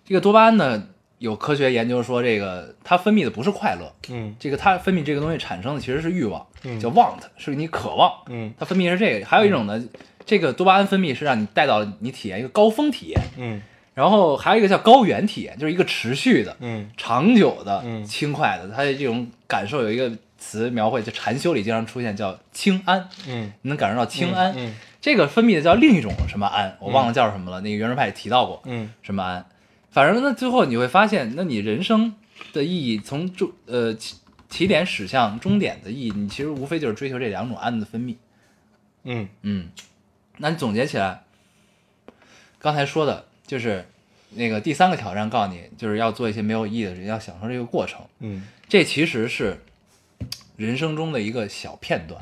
[0.06, 0.88] 这个多巴胺呢，
[1.20, 8.12] 有科学研究说，这个它分泌的不是快乐，嗯这个它分泌这个东西产生的其实是欲望，嗯叫 want，是你渴望。
[8.28, 9.84] 嗯它分泌是这个，还有一种呢，
[10.26, 13.62] 这个多巴胺分泌是让你带到你体验一个高峰体验，嗯
[13.98, 18.70] 然后还有一个叫高原体验，就是一个持续的、嗯长久的、嗯轻快的。
[18.70, 24.54] 它的这种感受有一个词描绘，就禅修里经常出现叫清安，嗯你能感受到清安。
[24.56, 27.60] 嗯这个分泌的叫另一种什么安，我忘了叫什么了。
[27.62, 29.44] 那个袁世派也提到过，嗯什么安，
[29.90, 32.14] 反正那，最后你会发现，那你人生
[32.54, 34.18] 的意义从终呃起
[34.48, 38.16] 起点驶向终点的意义，你其实无非就是追求这两种安的分泌。
[39.06, 39.70] 嗯嗯，
[40.38, 41.24] 那你总结起来，
[42.60, 43.84] 刚才说的就是
[44.30, 48.02] 那个第三个挑战，告诉你就是要做一些没有意义的事，要享受这个过程。
[48.20, 49.58] 嗯这其实是
[50.58, 52.22] 人生中的一个小片段，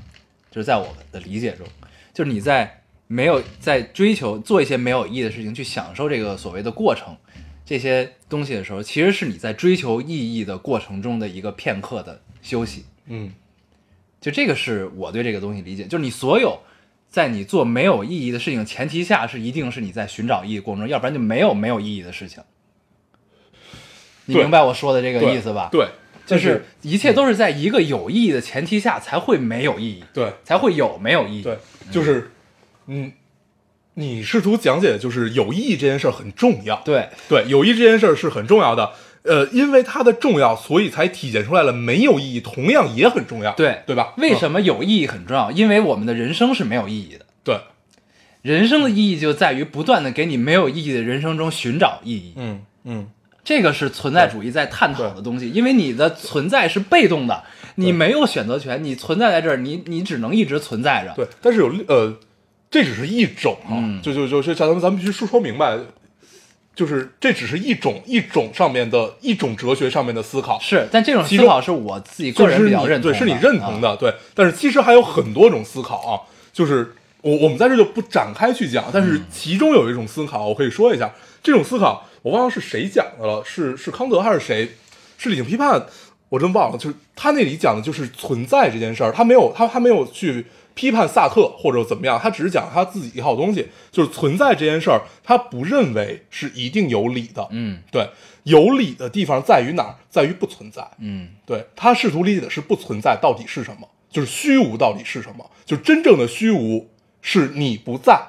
[0.51, 1.65] 就是在我们的理解中，
[2.13, 7.17] 就是你在没有在追求做一些没有意义的事情，去享受这个所谓的过程，
[7.65, 12.85] 这些东西的时候，其实是你在追求意义的过程中的一个片刻的休息。
[13.07, 13.33] 嗯
[14.21, 16.59] 就这个是我对这个东西理解，就是你所有
[17.15, 22.43] 在你做没有意义的事情前提下，是一定是你在寻找意义过程中，要不然就没有没有意义的事情。
[24.25, 25.69] 你明白我说的这个意思吧？
[25.71, 25.87] 对，
[26.27, 31.41] 但就是一切都是在一个有意义的前提下才会没有意义，对才会有没有意义。
[31.41, 31.57] 对，
[31.89, 32.31] 就是
[32.87, 33.13] 嗯，
[33.93, 36.81] 你试图讲解就是有意义这件事儿很重要。
[36.83, 38.91] 对对，有意义这件事儿是很重要的。
[39.25, 43.51] 呃，因为它的重要，所以才体现出来了没有意义同样也很重要。
[43.53, 44.13] 对对吧？
[44.17, 44.35] 为？
[44.35, 45.49] 什么有意义很重要？
[45.51, 47.59] 因为我们的人生是没有意义的，对，
[48.41, 52.33] 人生的意义就在于不断的给你没有意义的人生中寻找意义。
[52.35, 53.07] 嗯嗯，
[53.43, 57.43] 这个是存在主义在探讨的东西，因为你的存在是被动的，
[57.75, 61.13] 你没有选择权，你存在在这儿，你你只能一直存在着。
[61.15, 61.27] 对。
[61.41, 62.15] 但是有呃，
[62.69, 65.77] 这只是一种啊，嗯就就就就咱们咱们必须说说明白，
[66.75, 70.59] 就是这只是一种一种上面的一种哲学上面的思考。
[70.59, 73.81] 是，但这种思考是我自己个人比较认同的，对，是你认同啊。
[73.81, 74.13] 的，对。
[74.33, 76.13] 但是其实还有很多种思考啊，
[76.51, 81.11] 就是我我们在这就不展开去讲，但嗯是其中有一种思考，我可以说一下。
[81.41, 84.69] 这种思考我忘了是谁讲的了，是是康德还是谁？
[85.17, 85.85] 是理性批判，
[86.27, 86.77] 我真忘了。
[86.77, 90.45] 就是他那里讲的就是存在这件事儿，他没有他他没有去
[90.75, 97.47] 批判萨特或者怎么样，他只是讲他自己一套东西，就是存在这件事儿，他不认为是一定有理的。
[97.49, 98.09] 嗯对，
[98.43, 99.95] 有理的地方在于哪儿？
[100.09, 100.87] 在于不存在。
[100.99, 106.89] 嗯对他试图理解的是不存在到底是什么，就是虚无到底是什么，就真正的虚无
[107.21, 108.19] 是你不在，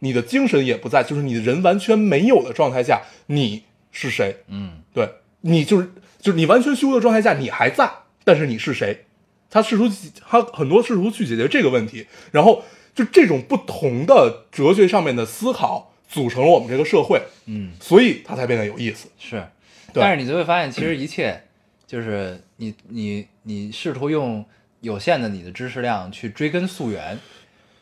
[0.00, 4.38] 你的精神也不在，就是你的人完全没有的状态下，你是谁？
[4.48, 5.08] 嗯对
[5.42, 7.88] 你就是就是你完全虚无的状态下，你还在，
[8.24, 9.06] 但是你是谁？
[9.54, 9.88] 他试图
[10.28, 19.08] 他很多试图去解决这个问题，然后就这种不同的哲学上面的思考组成了我们这个社会，嗯，所以它才变得有意思。
[19.16, 19.46] 是。
[19.92, 21.40] 但是你就会发现，其实一切
[21.86, 24.44] 就是你你你试图用
[24.80, 27.16] 有限的你的知识量去追根溯源，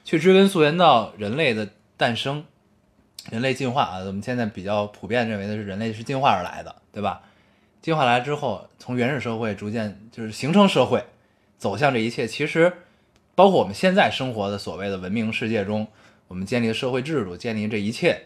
[0.05, 1.67] 去追根溯源到人类的
[1.97, 2.45] 诞生，
[3.31, 7.23] 人类进化啊，我们现在比较普遍认为的是人类是进化而来的，对吧？
[7.81, 11.03] 进化来之后，从原始社会逐渐就是形成社会，
[11.63, 12.73] 走向这一切，其实
[13.37, 15.87] 包括我们现在生活的所谓的文明世界中，
[16.27, 18.21] 我们建立的社会制度，建立这一切，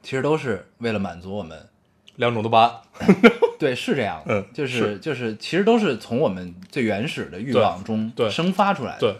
[0.00, 1.66] 其实都是为了满足我们
[2.14, 3.16] 两种多巴胺，
[3.58, 9.16] 对，是这样的，嗯就是是就是，其实都是从我们最原始的欲望中对生发出来的，对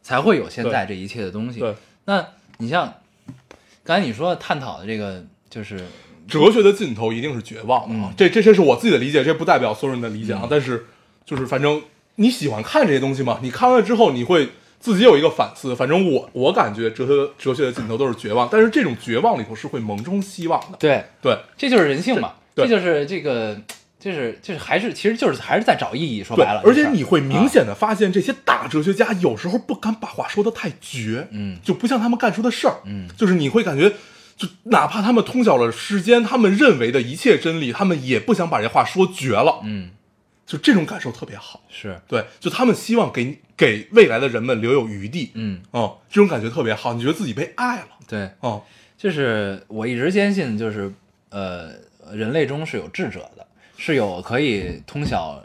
[0.00, 1.58] 才会有现在这一切的东西。
[1.58, 1.74] 对，
[2.04, 2.24] 那
[2.58, 2.94] 你像
[3.82, 5.84] 刚才你说的探讨的这个，就是
[6.28, 8.10] 哲学的尽头一定是绝望的啊！
[8.12, 10.46] 嗯这这这是我自己的理解，这不代表所有人的理解啊。
[10.48, 10.86] 但是
[11.24, 11.82] 就是反正
[12.16, 14.50] 你喜欢看这些东西吗，你看完了之后你会
[14.80, 15.74] 自己有一个反思。
[15.74, 20.76] 反正我我感觉哲学哲学的尽头都是绝望，但是这种绝望里头是会萌生希望的。
[20.78, 23.60] 对，对这就是人性嘛，这这就是这个，
[23.98, 26.22] 就是就是还是其实就是还是在找意义。
[26.24, 33.92] 说白了，，而且你会明显的发现，这些大哲学家有时候不敢把话说的太绝，嗯就不像他们干出的事儿，嗯就是你会感觉。
[34.36, 39.60] 就哪怕他们通晓了世间他们认为的一切真理，他们也不想把这话说绝了。
[39.64, 39.88] 嗯
[40.46, 41.60] 就这种感受特别好。
[41.68, 45.32] 是对，就他们希望给给未来的人们留有余地。
[45.34, 47.88] 嗯哦，这种感觉特别好，你觉得自己被爱了。
[48.08, 48.62] 对，哦，
[48.96, 50.90] 就是我一直坚信，就是
[51.30, 51.72] 呃，
[52.12, 55.42] 人类中是有智者的，是有可以通晓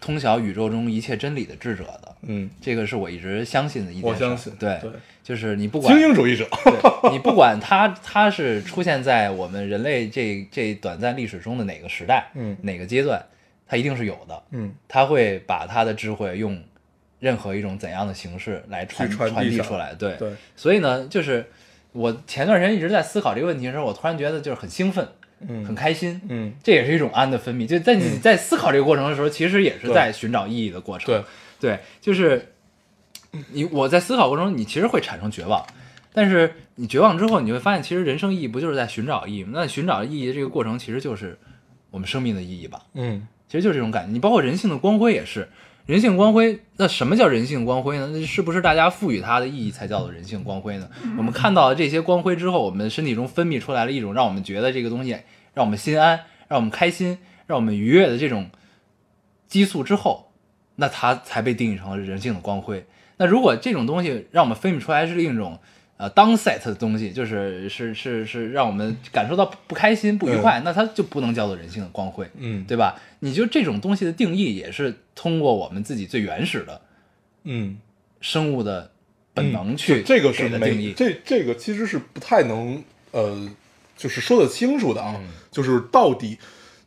[0.00, 2.14] 通晓宇宙中一切真理的智者的。
[2.28, 4.06] 嗯，这个是我一直相信的一件事。
[4.08, 4.90] 我相信对，对
[5.22, 6.46] 就是你不管精英主义者。
[6.64, 13.24] 对你不管他他是出现在我们人类这这短暂历史中的哪个时代，嗯哪个阶段，
[13.66, 14.42] 他一定是有的。
[14.50, 16.62] 嗯，他会把他的智慧用
[17.18, 19.94] 任何一种怎样的形式来传传递出来。
[19.94, 21.46] 对对，所以呢，就是
[21.92, 25.08] 我前段时间一直在思考这个问题的时候，我突然觉得就是很兴奋，
[25.40, 27.66] 嗯很开心，嗯，这也是一种氨的分泌。
[27.66, 31.06] 就在你在思考这个过程的时候，其实也是在寻找意义的过程。
[31.06, 31.24] 对，
[31.58, 32.52] 对，就是
[33.52, 35.66] 你我在思考过程中，你其实会产生绝望，
[36.12, 39.52] 但是你绝望之后，你会发现，其实人生意义不就是在寻找意义吗？
[39.54, 41.38] 那寻找意义的这个过程，其实就是
[41.90, 42.82] 我们生命的意义吧。
[42.92, 44.12] 嗯其实就是这种感觉。
[44.12, 45.48] 你包括人性的光辉也是，
[45.86, 48.10] 人性光辉，那什么叫人性光辉呢？
[48.12, 50.88] 那是不是大家赋予它的意义才叫做人性光辉呢？
[51.16, 55.16] 我们看到了这些光辉之后，我们身体中分泌出来了一种让我们觉得这个东西
[55.54, 58.50] 让我们心安、让我们开心、让我们愉悦的这种
[59.46, 60.32] 激素之后，
[60.74, 62.84] 那它才被定义成了人性的光辉。
[63.18, 65.58] 那如果这种东西让我们分泌出来是另一种
[65.96, 72.28] 呃 downset 的东西，就是是是是让我们感受到不开心、不愉快，那它就不能叫做人性的光辉。
[72.36, 73.00] 嗯对吧？
[73.20, 76.80] 你就这种东西的定义也是通过我们自己最原始的
[77.44, 77.78] 嗯，
[78.20, 78.90] 生物的
[79.32, 80.92] 本能去、嗯这个是的定义。
[80.96, 82.82] 这这个其实是不太能
[83.12, 83.48] 呃，
[83.96, 86.38] 就是说得清楚的啊，嗯就是到底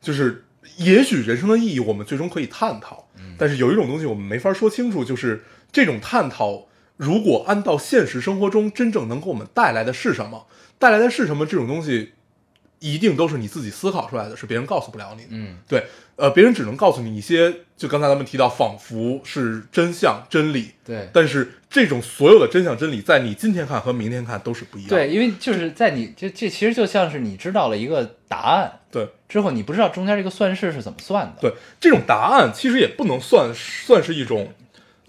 [0.01, 0.45] 就是
[0.77, 6.67] 也许人生的意义我们最终可以探讨，嗯但是有一种东西我们没法说清楚，就是这种探讨
[6.99, 10.45] 如果按到现实生活中真正能给我们带来的是什么，
[10.77, 12.11] 带来的是什么这种东西。
[12.81, 15.29] 一定都是你自己思考出来的，是别人告诉不了你的。
[15.31, 15.85] 嗯，对，
[16.15, 24.95] 呃，别人只能告诉你一些，就刚才咱们提到，仿佛是真相、真理，对但是这种所有的真相真理，在你今天看和明天看都是不一样的。
[24.95, 34.53] 对，因为就是在你这这其实就像是你知道了一个答案对之后，你不知道中间这个算式是怎么算的，，对，这种答案其实也不能算算是一种，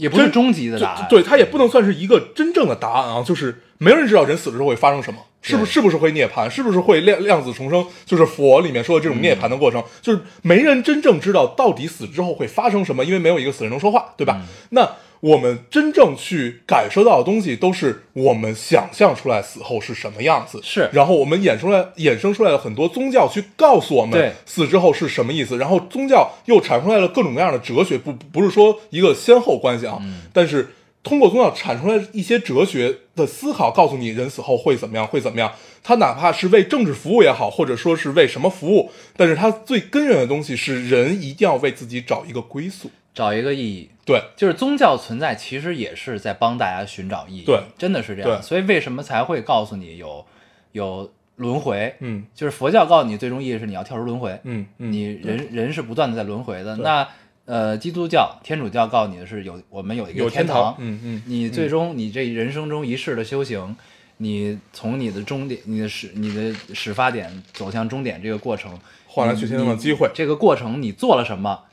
[0.00, 1.06] 也不是终极的答案。
[1.10, 3.22] 对，它也不能算是一个真正的答案啊。
[3.22, 5.70] 就是没有人知道人死了之后会发生什么，是不对。
[5.70, 14.40] 是不是会涅槃，是不是会量量子重生，就是佛里面说的这种涅槃的过程，就是没人真正知道到底死之后会发生什么，因为没有一个死人能说话，对吧？
[14.70, 14.88] 那
[15.20, 20.88] 我们真正去感受到的东西，都是我们想象出来死后是什么样子，是。
[20.92, 30.00] 然后我们衍出来衍生出来了很多宗教去告诉我们死之后是什么意思，然后宗教又产出来了各种各样的哲学，不不是说一个先后关系啊，
[30.32, 35.52] 但是通过宗教产出来一些哲学的思考，告诉你人死后会怎么样，会怎么样。
[35.82, 42.90] 他哪怕是为政治服务也好，或者说是为什么服务，但是他最根源的东西是人一定要为自己找一个归宿。
[43.12, 47.42] 找一个意义，对，就是宗教存在，其实也是在帮大家寻找意义。
[47.44, 48.40] 对真的是这对样。
[48.40, 50.24] 所以为什么才会告诉你有
[50.72, 51.92] 有轮回？
[51.98, 56.76] 嗯就是佛教告诉你最终意义是你要跳出轮回，嗯嗯，你人人是不断的在轮回的。
[56.76, 57.06] 对那
[57.50, 63.74] 呃，基督教、天主教告诉你的是有我们有一个天堂，嗯嗯你最终你这人生中一世的修行，
[64.18, 68.78] 你从你的终点、你的始、你的始发点走向终点这个过程，
[69.08, 71.64] 换来去天堂的机会这个过程你做了什么？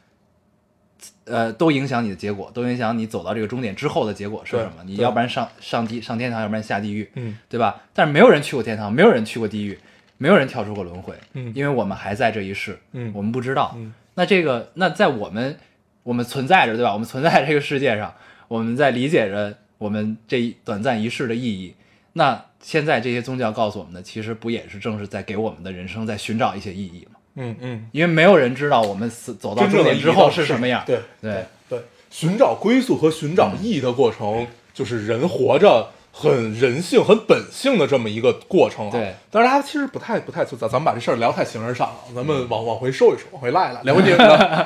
[1.25, 4.83] 呃，都影响你的结果，都影响你走到这个终点之后的结果是什么？
[4.83, 7.83] 你要不然上上地上天堂，要不然下地狱，嗯对吧？
[7.93, 9.77] 但是没有人去过天堂，没有人去过地狱，
[10.17, 13.75] 没有人跳出过轮回，嗯因为我们还在这一世，嗯我们不知道。
[13.77, 15.59] 嗯那这个，那在我们
[16.07, 16.93] 我们存在着，对吧？
[16.93, 18.13] 我们存在在这个世界上，
[18.47, 21.75] 我们在理解着我们这一短暂一世的意义。
[22.13, 27.19] 那现在这些宗教告诉我们的，其实不也是正是在给我们的人生在寻找一些意义吗？
[27.35, 30.81] 嗯嗯，因为没有人知道我们死走到真正的终点之后是什么样。
[30.85, 38.91] 对对对，寻找归宿和寻找意义的过程，就是人活着很人性、很本性的这么一个过程啊。
[38.91, 44.17] 对，但是它其实不太不太就咱咱们把这事儿聊太形而上了，咱们往往回收一收，往回拉一拉，聊回电影，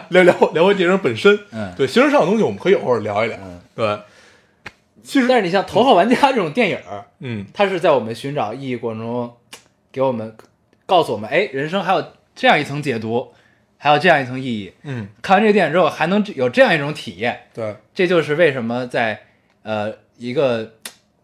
[0.10, 1.38] 聊聊聊回电影本身。
[1.52, 3.38] 嗯对，形而上的东西我们可以偶尔聊一聊。
[3.44, 4.00] 嗯对，
[5.04, 6.80] 其实但是你像《头号玩家》这种电影，
[7.20, 9.34] 嗯它是在我们寻找意义过程中，
[9.92, 10.36] 给我们
[10.86, 12.04] 告诉我们，哎，人生还有
[12.36, 13.34] 这样一层解读，
[13.78, 14.72] 还有这样一层意义。
[14.84, 19.22] 嗯，看完这个电影之后，还能有这样一种体验，对，这就是为什么在
[19.64, 20.74] 呃一个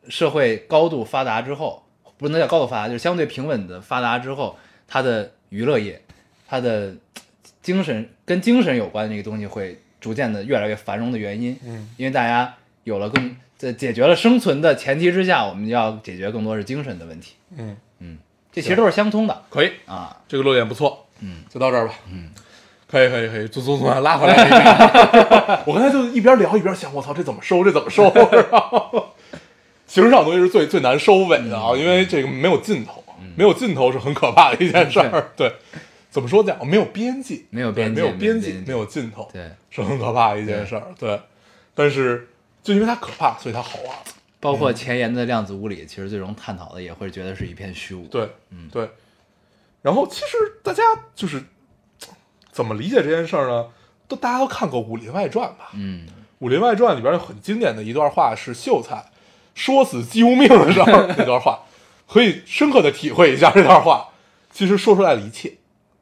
[0.10, 1.84] 社会高度发达之后，
[2.18, 6.01] 不能叫高度发达，就是相对平稳的发达之后，它的娱乐业，
[6.47, 6.93] 它的
[7.62, 11.58] 精神跟精神有关的这个东西会逐渐的越来越繁荣的原因。
[11.66, 12.53] 嗯，因为大家
[12.84, 17.34] 有了更在解决了生存的前提之下，我们要解决更多是精神的问题。
[17.58, 18.18] 嗯嗯，
[18.51, 20.18] 这其实都是相通的可以，啊。
[20.28, 21.05] 这个落点不错。
[21.20, 21.95] 嗯，就到这儿吧。
[22.12, 22.30] 嗯，
[22.88, 25.64] 可以可以可以，总总总拉回来一下。
[25.66, 27.64] 我刚才就一边聊一边想，我操，这怎么收？
[27.64, 28.03] 这怎么收？
[29.88, 33.03] 形式上的东西是最最难收尾的啊，因为这个没有尽头，
[33.35, 35.31] 没有尽头是很可怕的一件事儿。
[35.35, 35.51] 对，
[36.11, 36.67] 怎么说讲？
[36.67, 40.93] 没有边际，没有边没有边际没有尽头，对，是很可怕的一件事儿。
[40.99, 41.19] 对，
[41.73, 42.27] 但是
[42.61, 43.95] 就因为它可怕，所以它好玩。
[44.39, 48.05] 包括前沿的量子物理，其实最终探讨的也会觉得是一片虚无。
[48.07, 48.88] 对，嗯，对。
[49.81, 50.83] 然后其实大家
[51.15, 51.41] 就是
[52.51, 53.67] 怎么理解这件事儿呢？
[54.07, 55.71] 都大家都看过《武林外传》吧？
[55.73, 56.05] 嗯，
[56.39, 59.03] 《武林外传》里边有很经典的一段话是秀才
[59.58, 60.86] 说死姬无命的时候
[61.18, 61.60] 那段话，
[62.08, 64.08] 可以深刻的体会一下这段话，
[64.51, 65.51] 其实说出来的一切，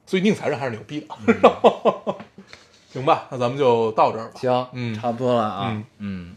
[0.05, 2.15] 所以宁财神还是牛逼的，
[2.91, 3.27] 行吧？
[3.29, 4.31] 那咱们就到这儿吧。
[4.35, 4.93] 行，嗯。
[4.93, 5.85] 差不多了啊，嗯。
[5.99, 6.35] 嗯，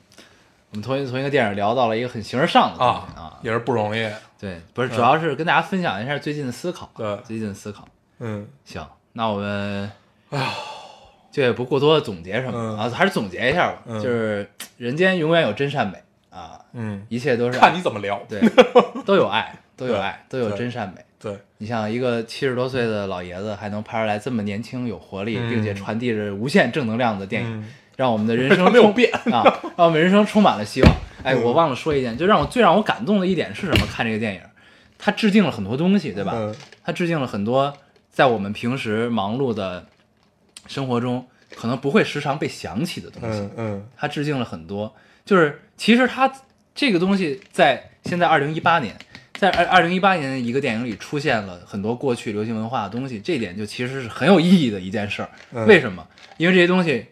[0.71, 3.23] 我们从从一个电影聊到了一个很形而上的东西啊。
[3.23, 4.09] 啊，也是不容易。
[4.41, 7.19] 对，不是，主要是跟大家分享一下最近的思考，对。
[7.25, 7.87] 最近的思考。
[8.21, 9.91] 嗯，行，那我们，
[10.31, 10.51] 哎呀，
[11.33, 12.79] 就也不过多的总结什么嗯。
[12.79, 14.01] 啊，还是总结一下吧，嗯。
[14.01, 16.01] 就是人间永远有真善美
[16.39, 18.21] 啊，嗯，一切都是看你怎么聊。
[18.29, 18.41] 对，
[19.05, 21.05] 都有爱， 都有爱，都有真善美。
[21.21, 29.43] 对，你像一个七十多岁的老爷子，还能拍出来这么年轻有活力，嗯并且传递着无限正能量的电影，嗯让我们的人生 他没有充变啊，
[29.77, 30.93] 让我们人生充满了希望。
[31.25, 33.87] 哎，嗯我忘了说一点，就让我最让我感动的一点是什么？
[33.91, 34.41] 看这个电影，
[34.97, 36.33] 他致敬了很多东西，对吧？
[36.37, 37.77] 嗯它致敬了很多
[38.11, 39.85] 在我们平时忙碌的
[40.69, 43.41] 生活中可能不会时常被想起的东西。
[43.41, 46.31] 嗯嗯它致敬了很多，就是其实它
[46.75, 48.95] 这个东西在现在二零一八年，
[49.35, 55.31] 在二二零一八年的一个电影里出现了很多过去流行文化的东西，这一点就其实是很有意义的一件事儿。
[55.53, 56.07] 嗯为什么？
[56.37, 57.07] 因为这些东西，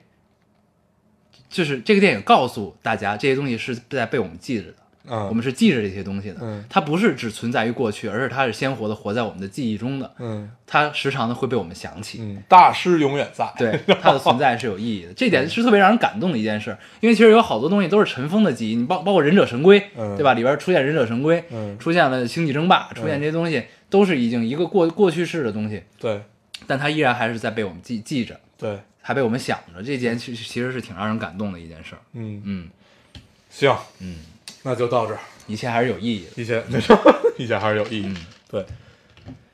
[1.49, 4.77] 就是这个电影告诉大家，这些东西是在被我们记着的。
[5.09, 12.19] 嗯，我们是记着这些东西的，嗯它不是只存在于过去，而是它是鲜活的活在我们的记忆中的，嗯它时常的会被我们想起。
[12.21, 13.53] 嗯，大师永远在。
[13.57, 16.77] 对， 它的存在是有意义的，这点是特别让人感动的一件事。
[17.01, 20.35] 因为其实有好多东西都是尘封的记忆，你包包括忍者神龟，嗯对吧？
[20.35, 26.21] 里边出现忍者神龟，嗯出现了星际争霸，出现这些东西都是已经一个过过去式的东西，对
[26.67, 29.81] 但它依然还是在被我们记记着，对，还被我们想着。
[29.83, 32.01] 这件其实其实是挺让人感动的一件事儿。
[32.15, 32.69] 嗯，嗯
[33.51, 34.17] 行，嗯，
[34.67, 36.43] 那就到这儿，一切还是有意义的。
[36.43, 36.99] 一切没错
[37.39, 38.07] 一切还是有意义。
[38.07, 38.17] 嗯
[38.51, 38.67] 对，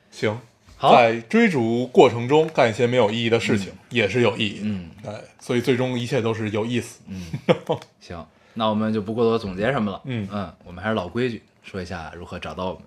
[0.09, 0.35] 行，
[0.75, 4.61] 好，在追逐过程中干一些没有意义的事情，也是有意义的。
[4.63, 6.99] 嗯哎，所以最终一切都是有意思。
[7.07, 7.27] 嗯，
[8.01, 10.01] 行，那我们就不过多总结什么了。
[10.05, 12.81] 嗯嗯，我们还是老规矩，说一下如何找到我们。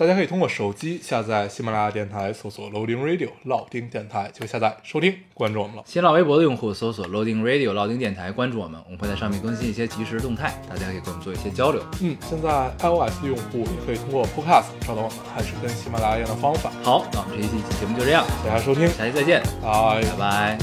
[0.00, 5.82] 大家可以通过手机下载喜马拉雅电台，搜索 Loading Radio 老丁电台，就下载收听，关注我们了。
[5.84, 11.84] 新浪微博的用户搜索 Loading Radio 老丁电台，关注我们，我们会在上面更新一些即时动态，大家可以跟我们做一些交流。
[12.00, 16.72] 嗯，现在 iOS 的用户也可以通过 Podcast 找到我们，还是跟喜马拉雅一样的方法。
[16.82, 20.58] 好，那我们这一期节目就这样，大家收听，下期再见，拜拜拜。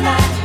[0.00, 0.39] alive.